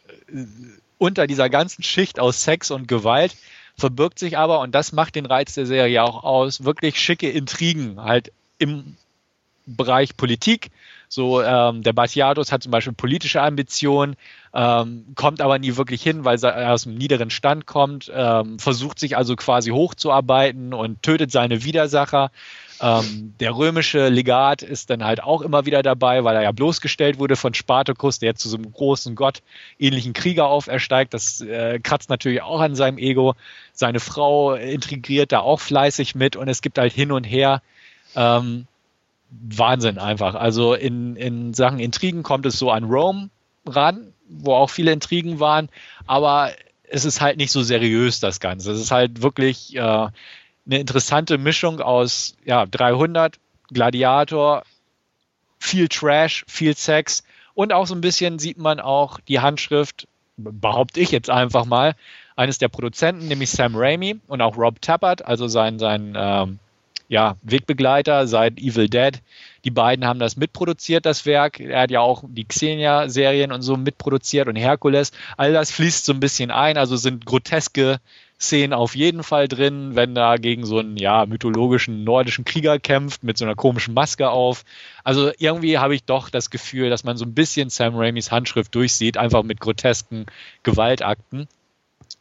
[0.98, 3.36] unter dieser ganzen Schicht aus Sex und Gewalt
[3.76, 8.02] verbirgt sich aber, und das macht den Reiz der Serie auch aus, wirklich schicke Intrigen
[8.02, 8.96] halt im
[9.66, 10.70] Bereich Politik.
[11.08, 14.16] So, ähm, der Batiatus hat zum Beispiel politische Ambitionen,
[14.54, 18.98] ähm, kommt aber nie wirklich hin, weil er aus einem niederen Stand kommt, ähm, versucht
[19.00, 22.30] sich also quasi hochzuarbeiten und tötet seine Widersacher.
[22.80, 27.18] Ähm, der römische Legat ist dann halt auch immer wieder dabei, weil er ja bloßgestellt
[27.18, 29.42] wurde von Spartacus, der zu so einem großen Gott
[29.78, 31.12] ähnlichen Krieger aufersteigt.
[31.12, 33.34] Das äh, kratzt natürlich auch an seinem Ego.
[33.72, 37.62] Seine Frau integriert da auch fleißig mit und es gibt halt hin und her.
[38.16, 38.66] Ähm,
[39.30, 40.34] Wahnsinn einfach.
[40.34, 43.30] Also in, in Sachen Intrigen kommt es so an Rome
[43.66, 45.68] ran, wo auch viele Intrigen waren,
[46.06, 46.50] aber
[46.88, 48.72] es ist halt nicht so seriös, das Ganze.
[48.72, 50.08] Es ist halt wirklich äh,
[50.70, 53.38] eine interessante Mischung aus ja, 300,
[53.72, 54.62] Gladiator,
[55.58, 60.06] viel Trash, viel Sex und auch so ein bisschen sieht man auch die Handschrift,
[60.36, 61.94] behaupte ich jetzt einfach mal,
[62.36, 66.58] eines der Produzenten, nämlich Sam Raimi und auch Rob Tappert, also sein, sein ähm,
[67.08, 69.20] ja, Wegbegleiter seit Evil Dead.
[69.64, 71.60] Die beiden haben das mitproduziert, das Werk.
[71.60, 75.12] Er hat ja auch die Xenia-Serien und so mitproduziert und Herkules.
[75.36, 77.98] All das fließt so ein bisschen ein, also sind groteske
[78.40, 83.22] Szenen auf jeden Fall drin, wenn da gegen so einen ja, mythologischen nordischen Krieger kämpft
[83.22, 84.64] mit so einer komischen Maske auf.
[85.04, 88.74] Also irgendwie habe ich doch das Gefühl, dass man so ein bisschen Sam Raimis Handschrift
[88.74, 90.24] durchsieht, einfach mit grotesken
[90.62, 91.48] Gewaltakten.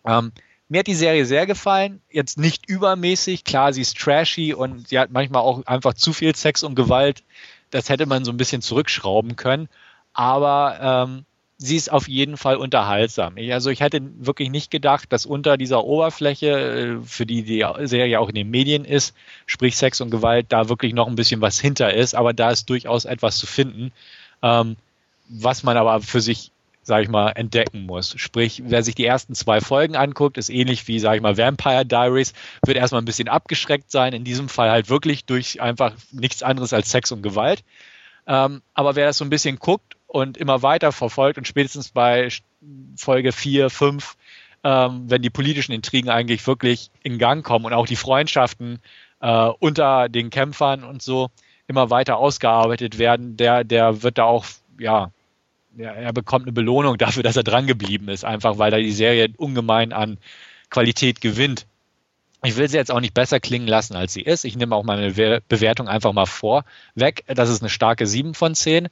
[0.06, 0.34] Ähm,
[0.68, 2.02] mir hat die Serie sehr gefallen.
[2.12, 3.46] Jetzt nicht übermäßig.
[3.46, 7.24] Klar, sie ist trashy und sie hat manchmal auch einfach zu viel Sex und Gewalt.
[7.72, 9.70] Das hätte man so ein bisschen zurückschrauben können.
[10.14, 11.26] Aber ähm,
[11.60, 13.38] sie ist auf jeden Fall unterhaltsam.
[13.38, 17.66] Ich, also ich hätte wirklich nicht gedacht, dass unter dieser Oberfläche, äh, für die die
[17.84, 19.14] Serie auch in den Medien ist,
[19.46, 22.16] sprich Sex und Gewalt, da wirklich noch ein bisschen was hinter ist.
[22.16, 23.92] Aber da ist durchaus etwas zu finden,
[24.42, 24.78] ähm,
[25.28, 26.52] was man aber für sich
[26.82, 28.16] sage ich mal, entdecken muss.
[28.18, 31.86] Sprich, wer sich die ersten zwei Folgen anguckt, ist ähnlich wie, sage ich mal, Vampire
[31.86, 32.34] Diaries,
[32.66, 34.14] wird erstmal ein bisschen abgeschreckt sein.
[34.14, 37.64] In diesem Fall halt wirklich durch einfach nichts anderes als Sex und Gewalt.
[38.26, 42.30] Ähm, aber wer das so ein bisschen guckt und immer weiter verfolgt und spätestens bei
[42.98, 44.18] Folge 4, 5,
[44.64, 48.80] ähm, wenn die politischen Intrigen eigentlich wirklich in Gang kommen und auch die Freundschaften
[49.22, 51.30] äh, unter den Kämpfern und so
[51.68, 54.46] immer weiter ausgearbeitet werden, der, der wird da auch,
[54.80, 55.12] ja,
[55.78, 58.92] ja, er bekommt eine Belohnung dafür, dass er dran geblieben ist, einfach weil er die
[58.92, 60.18] Serie ungemein an
[60.72, 61.68] Qualität gewinnt.
[62.44, 64.44] Ich will sie jetzt auch nicht besser klingen lassen, als sie ist.
[64.44, 66.66] Ich nehme auch meine Bewertung einfach mal vor.
[66.96, 68.88] Weg, das ist eine starke 7 von 10.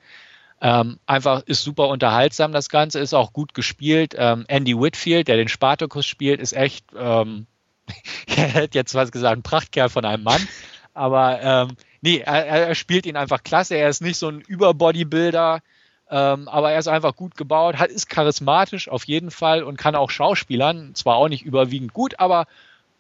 [0.60, 4.16] Ähm, einfach ist super unterhaltsam, das Ganze ist auch gut gespielt.
[4.18, 7.46] Ähm, Andy Whitfield, der den Spartacus spielt, ist echt, ähm,
[8.28, 10.48] er hätte jetzt was gesagt, ein Prachtkerl von einem Mann.
[10.94, 13.76] Aber ähm, nee, er, er spielt ihn einfach klasse.
[13.76, 15.62] Er ist nicht so ein Überbodybuilder,
[16.10, 19.96] ähm, aber er ist einfach gut gebaut, hat, ist charismatisch auf jeden Fall und kann
[19.96, 22.48] auch Schauspielern, zwar auch nicht überwiegend gut, aber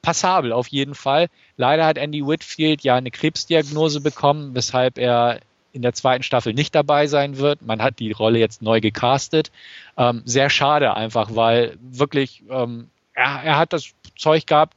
[0.04, 1.28] passabel auf jeden Fall.
[1.56, 5.40] Leider hat Andy Whitfield ja eine Krebsdiagnose bekommen, weshalb er
[5.78, 7.62] in der zweiten Staffel nicht dabei sein wird.
[7.62, 9.52] Man hat die Rolle jetzt neu gecastet.
[9.96, 14.74] Ähm, sehr schade einfach, weil wirklich ähm, er, er hat das Zeug gehabt,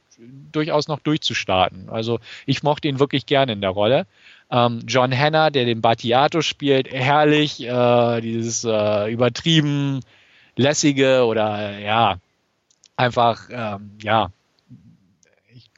[0.51, 1.89] durchaus noch durchzustarten.
[1.89, 4.05] Also ich mochte ihn wirklich gerne in der Rolle.
[4.51, 10.01] Ähm, John Hanna, der den Battiato spielt, herrlich, äh, dieses äh, übertrieben
[10.55, 12.17] lässige oder ja,
[12.95, 14.31] einfach, ähm, ja,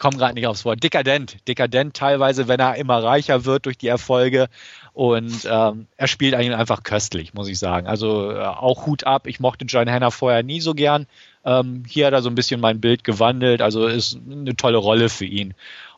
[0.04, 3.88] komme gerade nicht aufs Wort, dekadent, dekadent teilweise, wenn er immer reicher wird durch die
[3.88, 4.50] Erfolge.
[4.92, 7.88] Und ähm, er spielt eigentlich einfach köstlich, muss ich sagen.
[7.88, 11.08] Also äh, auch Hut ab, ich mochte John Hanna vorher nie so gern,
[11.46, 15.08] ähm, hier hat er so ein bisschen mein Bild gewandelt, also ist eine tolle Rolle
[15.08, 15.54] für ihn.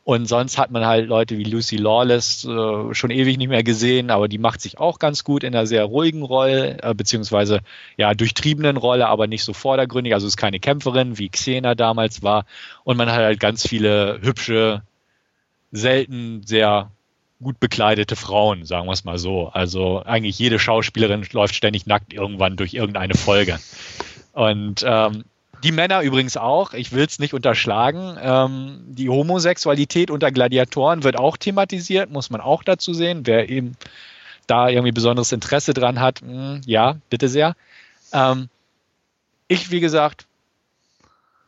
[0.06, 4.12] Und sonst hat man halt Leute wie Lucy Lawless äh, schon ewig nicht mehr gesehen,
[4.12, 7.58] aber die macht sich auch ganz gut in einer sehr ruhigen Rolle, äh, beziehungsweise
[7.96, 10.14] ja durchtriebenen Rolle, aber nicht so vordergründig.
[10.14, 12.46] Also ist keine Kämpferin, wie Xena damals war.
[12.84, 14.82] Und man hat halt ganz viele hübsche,
[15.72, 16.92] selten sehr
[17.42, 19.48] gut bekleidete Frauen, sagen wir es mal so.
[19.48, 23.58] Also eigentlich jede Schauspielerin läuft ständig nackt irgendwann durch irgendeine Folge.
[24.34, 25.24] Und ähm,
[25.62, 28.16] die Männer übrigens auch, ich will es nicht unterschlagen.
[28.20, 33.26] Ähm, die Homosexualität unter Gladiatoren wird auch thematisiert, muss man auch dazu sehen.
[33.26, 33.76] Wer eben
[34.46, 37.56] da irgendwie besonderes Interesse dran hat, mh, hm, ja, bitte sehr.
[38.12, 38.48] Ähm,
[39.48, 40.26] ich, wie gesagt,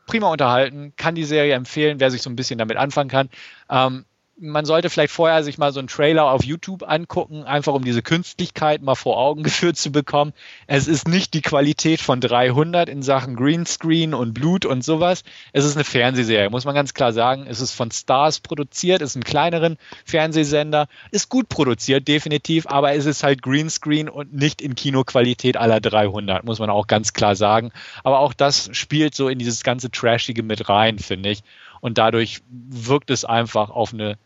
[0.07, 3.29] prima unterhalten, kann die Serie empfehlen, wer sich so ein bisschen damit anfangen kann.
[3.71, 4.05] Ähm,
[4.41, 8.03] man sollte vielleicht vorher sich mal so einen Trailer auf YouTube angucken, einfach um diese
[8.03, 10.33] Künstlichkeit mal vor Augen geführt zu bekommen.
[10.67, 15.25] Es ist nicht die Qualität von 300 in Sachen Greenscreen und Blut und sowas.
[15.53, 17.47] Es ist eine Fernsehserie, muss man ganz klar sagen.
[17.49, 23.07] Es ist von Stars produziert, ist ein kleineren Fernsehsender, ist gut produziert, definitiv, aber es
[23.07, 27.73] ist halt Greenscreen und nicht in Kinoqualität aller 300, muss man auch ganz klar sagen.
[28.05, 31.43] Aber auch das spielt so in dieses ganze Trashige mit rein, finde ich.
[31.81, 34.19] Und dadurch wirkt es einfach auf eine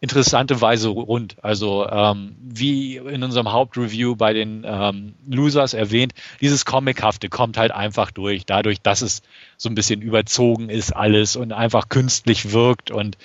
[0.00, 1.36] interessante Weise rund.
[1.42, 7.72] Also ähm, wie in unserem Hauptreview bei den ähm, Losers erwähnt, dieses Comichafte kommt halt
[7.72, 9.22] einfach durch, dadurch, dass es
[9.56, 13.18] so ein bisschen überzogen ist alles und einfach künstlich wirkt und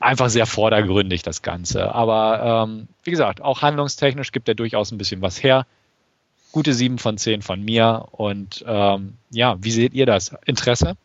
[0.00, 1.94] einfach sehr vordergründig das Ganze.
[1.94, 5.66] Aber ähm, wie gesagt, auch handlungstechnisch gibt er durchaus ein bisschen was her.
[6.52, 8.08] Gute sieben von zehn von mir.
[8.10, 10.34] Und ähm, ja, wie seht ihr das?
[10.44, 10.96] Interesse?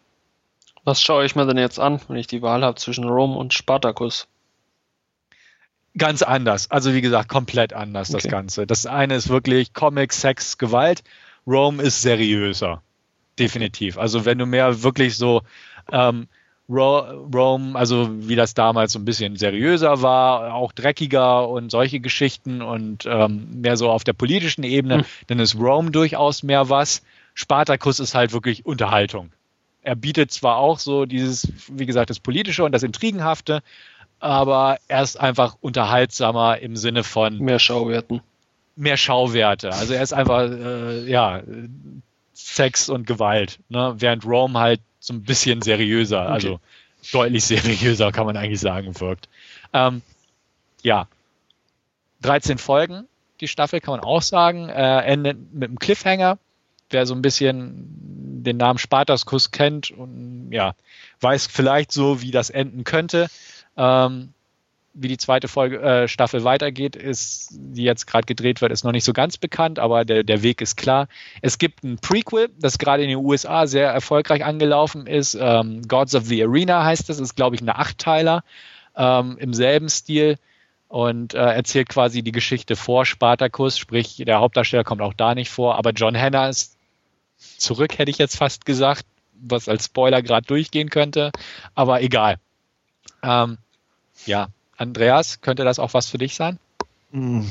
[0.84, 3.54] Was schaue ich mir denn jetzt an, wenn ich die Wahl habe zwischen Rom und
[3.54, 4.28] Spartacus?
[5.98, 6.70] Ganz anders.
[6.72, 8.22] Also wie gesagt, komplett anders okay.
[8.22, 8.68] das Ganze.
[8.68, 11.04] Das eine ist wirklich Comic, Sex, Gewalt.
[11.48, 12.82] Rome ist seriöser.
[13.40, 13.98] Definitiv.
[13.98, 15.42] Also wenn du mehr wirklich so
[15.92, 16.28] ähm,
[16.68, 22.62] Rome, also wie das damals so ein bisschen seriöser war, auch dreckiger und solche Geschichten
[22.62, 25.06] und ähm, mehr so auf der politischen Ebene, hm.
[25.28, 27.04] dann ist Rome durchaus mehr was.
[27.36, 29.32] Spartacus ist halt wirklich Unterhaltung.
[29.84, 33.62] Er bietet zwar auch so dieses, wie gesagt, das Politische und das Intrigenhafte,
[34.20, 38.22] aber er ist einfach unterhaltsamer im Sinne von mehr Schauwerten.
[38.76, 39.72] Mehr Schauwerte.
[39.72, 41.42] Also er ist einfach, äh, ja,
[42.34, 43.96] Sex und Gewalt, ne?
[43.98, 46.32] während Rome halt so ein bisschen seriöser, okay.
[46.32, 46.60] also
[47.12, 49.30] deutlich seriöser, kann man eigentlich sagen, wirkt.
[49.74, 50.02] Ähm,
[50.82, 51.08] ja,
[52.22, 53.08] 13 Folgen,
[53.40, 56.38] die Staffel kann man auch sagen, äh, endet mit einem Cliffhanger.
[56.90, 60.76] Wer so ein bisschen den Namen Spartaskus kennt und ja,
[61.20, 63.28] weiß vielleicht so, wie das enden könnte.
[63.78, 64.34] Ähm,
[64.96, 68.94] wie die zweite Folge, äh, Staffel weitergeht, ist, die jetzt gerade gedreht wird, ist noch
[68.94, 71.10] nicht so ganz bekannt, aber der, der Weg ist klar.
[71.42, 75.38] Es gibt ein Prequel, das gerade in den USA sehr erfolgreich angelaufen ist.
[75.40, 78.44] Ähm, Gods of the Arena heißt das, ist, glaube ich, ein Achtteiler
[78.96, 80.38] ähm, im selben Stil
[80.88, 85.50] und äh, erzählt quasi die Geschichte vor Spartacus, sprich, der Hauptdarsteller kommt auch da nicht
[85.50, 86.78] vor, aber John Hanna ist
[87.58, 91.32] zurück, hätte ich jetzt fast gesagt, was als Spoiler gerade durchgehen könnte,
[91.74, 92.38] aber egal.
[93.22, 93.58] Ähm,
[94.26, 94.48] ja,
[94.78, 96.60] Andreas, könnte das auch was für dich sein?
[97.12, 97.50] Hm.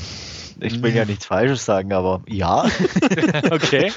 [0.64, 2.64] Ich will ja nichts Falsches sagen, aber ja.
[3.50, 3.92] okay.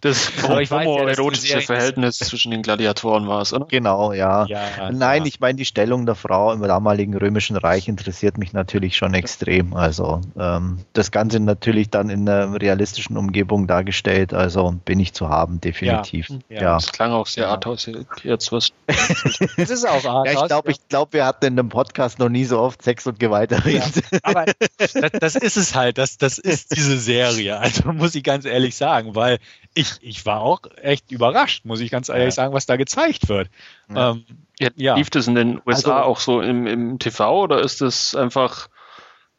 [0.00, 3.66] Das homoerotische ja, Verhältnis zwischen den Gladiatoren war es, oder?
[3.66, 4.46] Genau, ja.
[4.46, 5.28] ja Nein, ja.
[5.28, 9.74] ich meine, die Stellung der Frau im damaligen Römischen Reich interessiert mich natürlich schon extrem.
[9.74, 15.28] Also ähm, das Ganze natürlich dann in einer realistischen Umgebung dargestellt, also bin ich zu
[15.28, 16.28] haben, definitiv.
[16.48, 17.90] Ja, Das klang auch sehr arthaus
[18.22, 18.70] jetzt was.
[19.56, 20.26] Es ist auch arthaus.
[20.26, 23.06] Ja, ich glaube, ich glaube, wir hatten in dem Podcast noch nie so oft Sex
[23.06, 24.02] und Gewalt erwähnt.
[24.22, 24.46] Aber
[24.76, 27.58] das, das ist es halt das, das ist diese Serie.
[27.68, 29.38] Also muss ich ganz ehrlich sagen, weil
[29.74, 32.30] ich, ich war auch echt überrascht, muss ich ganz ehrlich ja.
[32.30, 33.50] sagen, was da gezeigt wird.
[33.94, 34.12] Ja.
[34.12, 34.24] Ähm,
[34.76, 34.96] ja.
[34.96, 38.68] Lief das in den USA also, auch so im, im TV oder ist das einfach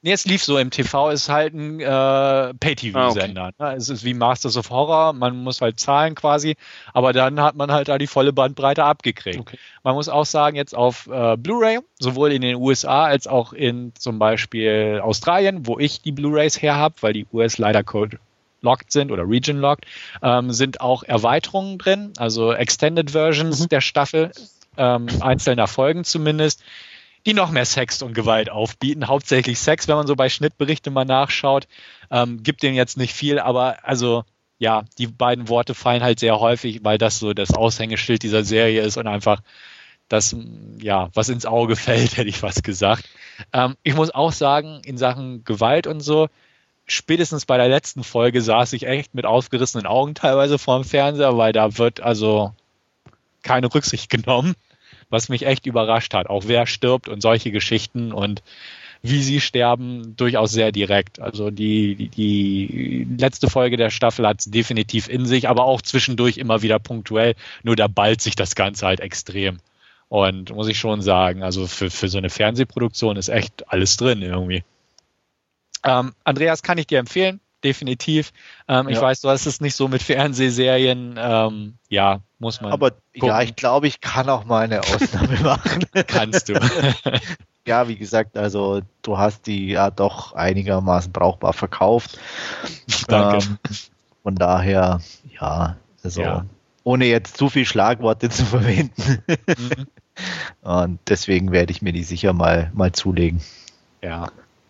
[0.01, 3.43] Nee, es lief so im TV, ist halt ein äh, Pay-TV-Sender.
[3.43, 3.71] Ah, okay.
[3.71, 3.75] ne?
[3.75, 6.55] Es ist wie Masters of Horror, man muss halt zahlen quasi,
[6.93, 9.39] aber dann hat man halt da die volle Bandbreite abgekriegt.
[9.39, 9.57] Okay.
[9.83, 13.91] Man muss auch sagen, jetzt auf äh, Blu-ray, sowohl in den USA als auch in
[13.95, 18.19] zum Beispiel Australien, wo ich die Blu-rays her habe, weil die US leider Code
[18.61, 19.85] locked sind oder region locked,
[20.21, 23.69] ähm, sind auch Erweiterungen drin, also Extended Versions mhm.
[23.69, 24.31] der Staffel,
[24.77, 26.63] ähm, einzelner Folgen zumindest
[27.25, 29.07] die noch mehr Sex und Gewalt aufbieten.
[29.07, 31.67] Hauptsächlich Sex, wenn man so bei Schnittberichten mal nachschaut.
[32.11, 34.23] Ähm, gibt denen jetzt nicht viel, aber also
[34.57, 38.81] ja, die beiden Worte fallen halt sehr häufig, weil das so das Aushängeschild dieser Serie
[38.81, 39.41] ist und einfach
[40.09, 40.35] das,
[40.81, 43.07] ja, was ins Auge fällt, hätte ich was gesagt.
[43.53, 46.27] Ähm, ich muss auch sagen, in Sachen Gewalt und so,
[46.85, 51.53] spätestens bei der letzten Folge saß ich echt mit aufgerissenen Augen teilweise vorm Fernseher, weil
[51.53, 52.53] da wird also
[53.43, 54.55] keine Rücksicht genommen
[55.09, 56.27] was mich echt überrascht hat.
[56.27, 58.41] Auch wer stirbt und solche Geschichten und
[59.01, 61.19] wie sie sterben, durchaus sehr direkt.
[61.19, 65.81] Also die, die, die letzte Folge der Staffel hat es definitiv in sich, aber auch
[65.81, 67.35] zwischendurch immer wieder punktuell.
[67.63, 69.59] Nur da ballt sich das Ganze halt extrem.
[70.09, 74.21] Und muss ich schon sagen, also für, für so eine Fernsehproduktion ist echt alles drin
[74.21, 74.63] irgendwie.
[75.85, 78.31] Ähm, Andreas kann ich dir empfehlen definitiv.
[78.67, 78.95] Ähm, ja.
[78.95, 81.15] Ich weiß, du hast es nicht so mit Fernsehserien.
[81.17, 82.71] Ähm, ja, muss man.
[82.71, 83.27] Aber gucken.
[83.27, 85.85] ja, ich glaube, ich kann auch mal eine Ausnahme machen.
[86.07, 86.53] Kannst du.
[87.67, 92.17] ja, wie gesagt, also du hast die ja doch einigermaßen brauchbar verkauft.
[93.07, 93.45] Danke.
[93.45, 93.57] Ähm,
[94.23, 95.01] von daher,
[95.39, 96.45] ja, also ja.
[96.83, 99.23] ohne jetzt zu viel Schlagworte zu verwenden.
[99.27, 99.87] Mhm.
[100.61, 103.41] Und deswegen werde ich mir die sicher mal, mal zulegen.
[104.01, 104.29] Ja,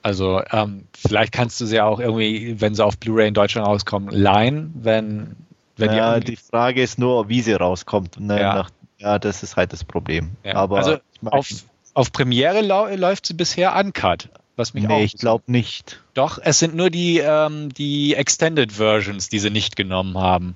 [0.09, 4.09] also ähm, vielleicht kannst du sie auch irgendwie, wenn sie auf Blu-ray in Deutschland rauskommen,
[4.09, 5.35] leihen, wenn,
[5.77, 8.19] wenn ja, die, die Frage ist nur, wie sie rauskommt.
[8.19, 8.41] Ne?
[8.41, 8.55] Ja.
[8.55, 10.31] Nach, ja, das ist halt das Problem.
[10.43, 10.55] Ja.
[10.55, 11.47] Aber also auf,
[11.93, 12.61] auf Premiere
[12.95, 14.29] läuft sie bisher uncut.
[14.55, 16.01] Was mich nee, auch ich glaube nicht.
[16.15, 20.55] Doch, es sind nur die, ähm, die Extended Versions, die sie nicht genommen haben.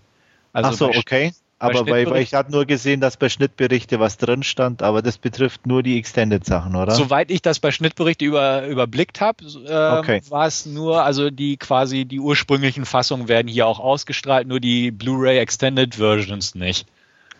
[0.52, 1.32] Also Ach so, okay.
[1.64, 5.18] Aber bei, weil ich habe nur gesehen, dass bei Schnittberichte was drin stand, aber das
[5.18, 6.94] betrifft nur die Extended-Sachen, oder?
[6.94, 10.22] Soweit ich das bei Schnittberichte über, überblickt habe, äh, okay.
[10.30, 14.92] war es nur, also die quasi die ursprünglichen Fassungen werden hier auch ausgestrahlt, nur die
[14.92, 16.86] Blu-ray Extended Versions nicht.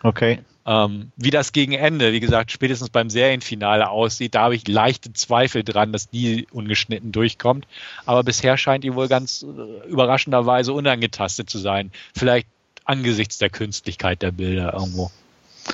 [0.02, 0.40] Okay.
[0.66, 5.12] Ähm, wie das gegen Ende, wie gesagt, spätestens beim Serienfinale aussieht, da habe ich leichte
[5.12, 7.66] Zweifel dran, dass die ungeschnitten durchkommt.
[8.06, 11.90] Aber bisher scheint die wohl ganz äh, überraschenderweise unangetastet zu sein.
[12.14, 12.48] Vielleicht
[12.84, 15.10] angesichts der Künstlichkeit der Bilder irgendwo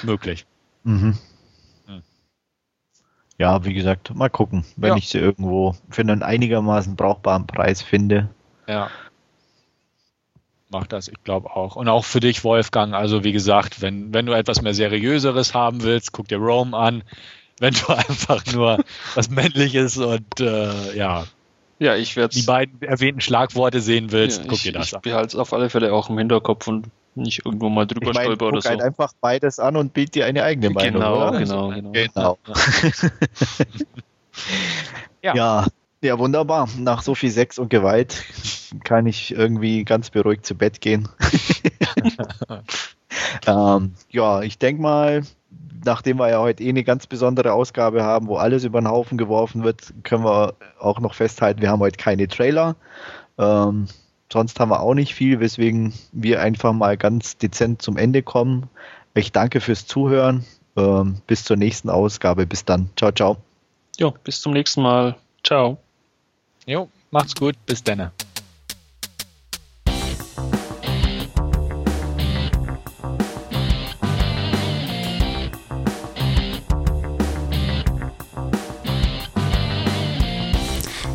[0.02, 0.46] möglich.
[0.84, 1.18] Mhm.
[1.86, 2.02] Hm.
[3.38, 4.96] Ja, wie gesagt, mal gucken, wenn ja.
[4.96, 8.28] ich sie irgendwo für einen einigermaßen brauchbaren Preis finde.
[8.66, 8.90] Ja.
[10.72, 11.74] Mach das, ich glaube auch.
[11.74, 15.82] Und auch für dich, Wolfgang, also wie gesagt, wenn, wenn du etwas mehr Seriöseres haben
[15.82, 17.02] willst, guck dir Rome an.
[17.58, 18.84] Wenn du einfach nur
[19.14, 21.26] was Männliches und äh, ja,
[21.80, 24.94] ja, ich werde die beiden erwähnten Schlagworte sehen willst, ja, guck ich, dir das ich
[24.94, 25.00] an.
[25.02, 26.88] Ich behalte es auf alle Fälle auch im Hinterkopf und
[27.20, 28.68] nicht irgendwo mal drüber ich mein, stolper oder so.
[28.68, 31.00] Halt einfach beides an und bild dir eine eigene Meinung.
[31.00, 31.92] Genau, genau, genau.
[31.92, 32.38] genau.
[35.22, 35.34] ja.
[35.34, 35.66] ja.
[36.02, 36.66] Ja, wunderbar.
[36.78, 38.24] Nach so viel Sex und Gewalt
[38.84, 41.10] kann ich irgendwie ganz beruhigt zu Bett gehen.
[43.46, 45.22] ähm, ja, ich denke mal,
[45.84, 49.18] nachdem wir ja heute eh eine ganz besondere Ausgabe haben, wo alles über den Haufen
[49.18, 52.76] geworfen wird, können wir auch noch festhalten, wir haben heute keine Trailer.
[53.38, 53.86] Ähm,
[54.32, 58.68] sonst haben wir auch nicht viel, weswegen wir einfach mal ganz dezent zum Ende kommen.
[59.14, 60.44] Ich danke fürs Zuhören.
[60.76, 62.46] Ähm, bis zur nächsten Ausgabe.
[62.46, 62.90] Bis dann.
[62.96, 63.36] Ciao, ciao.
[63.98, 65.16] Jo, bis zum nächsten Mal.
[65.42, 65.78] Ciao.
[66.66, 67.56] Jo, macht's gut.
[67.66, 68.10] Bis dann.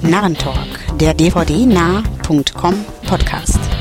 [0.01, 3.74] Narrentalk, der dvd-nah.com Podcast.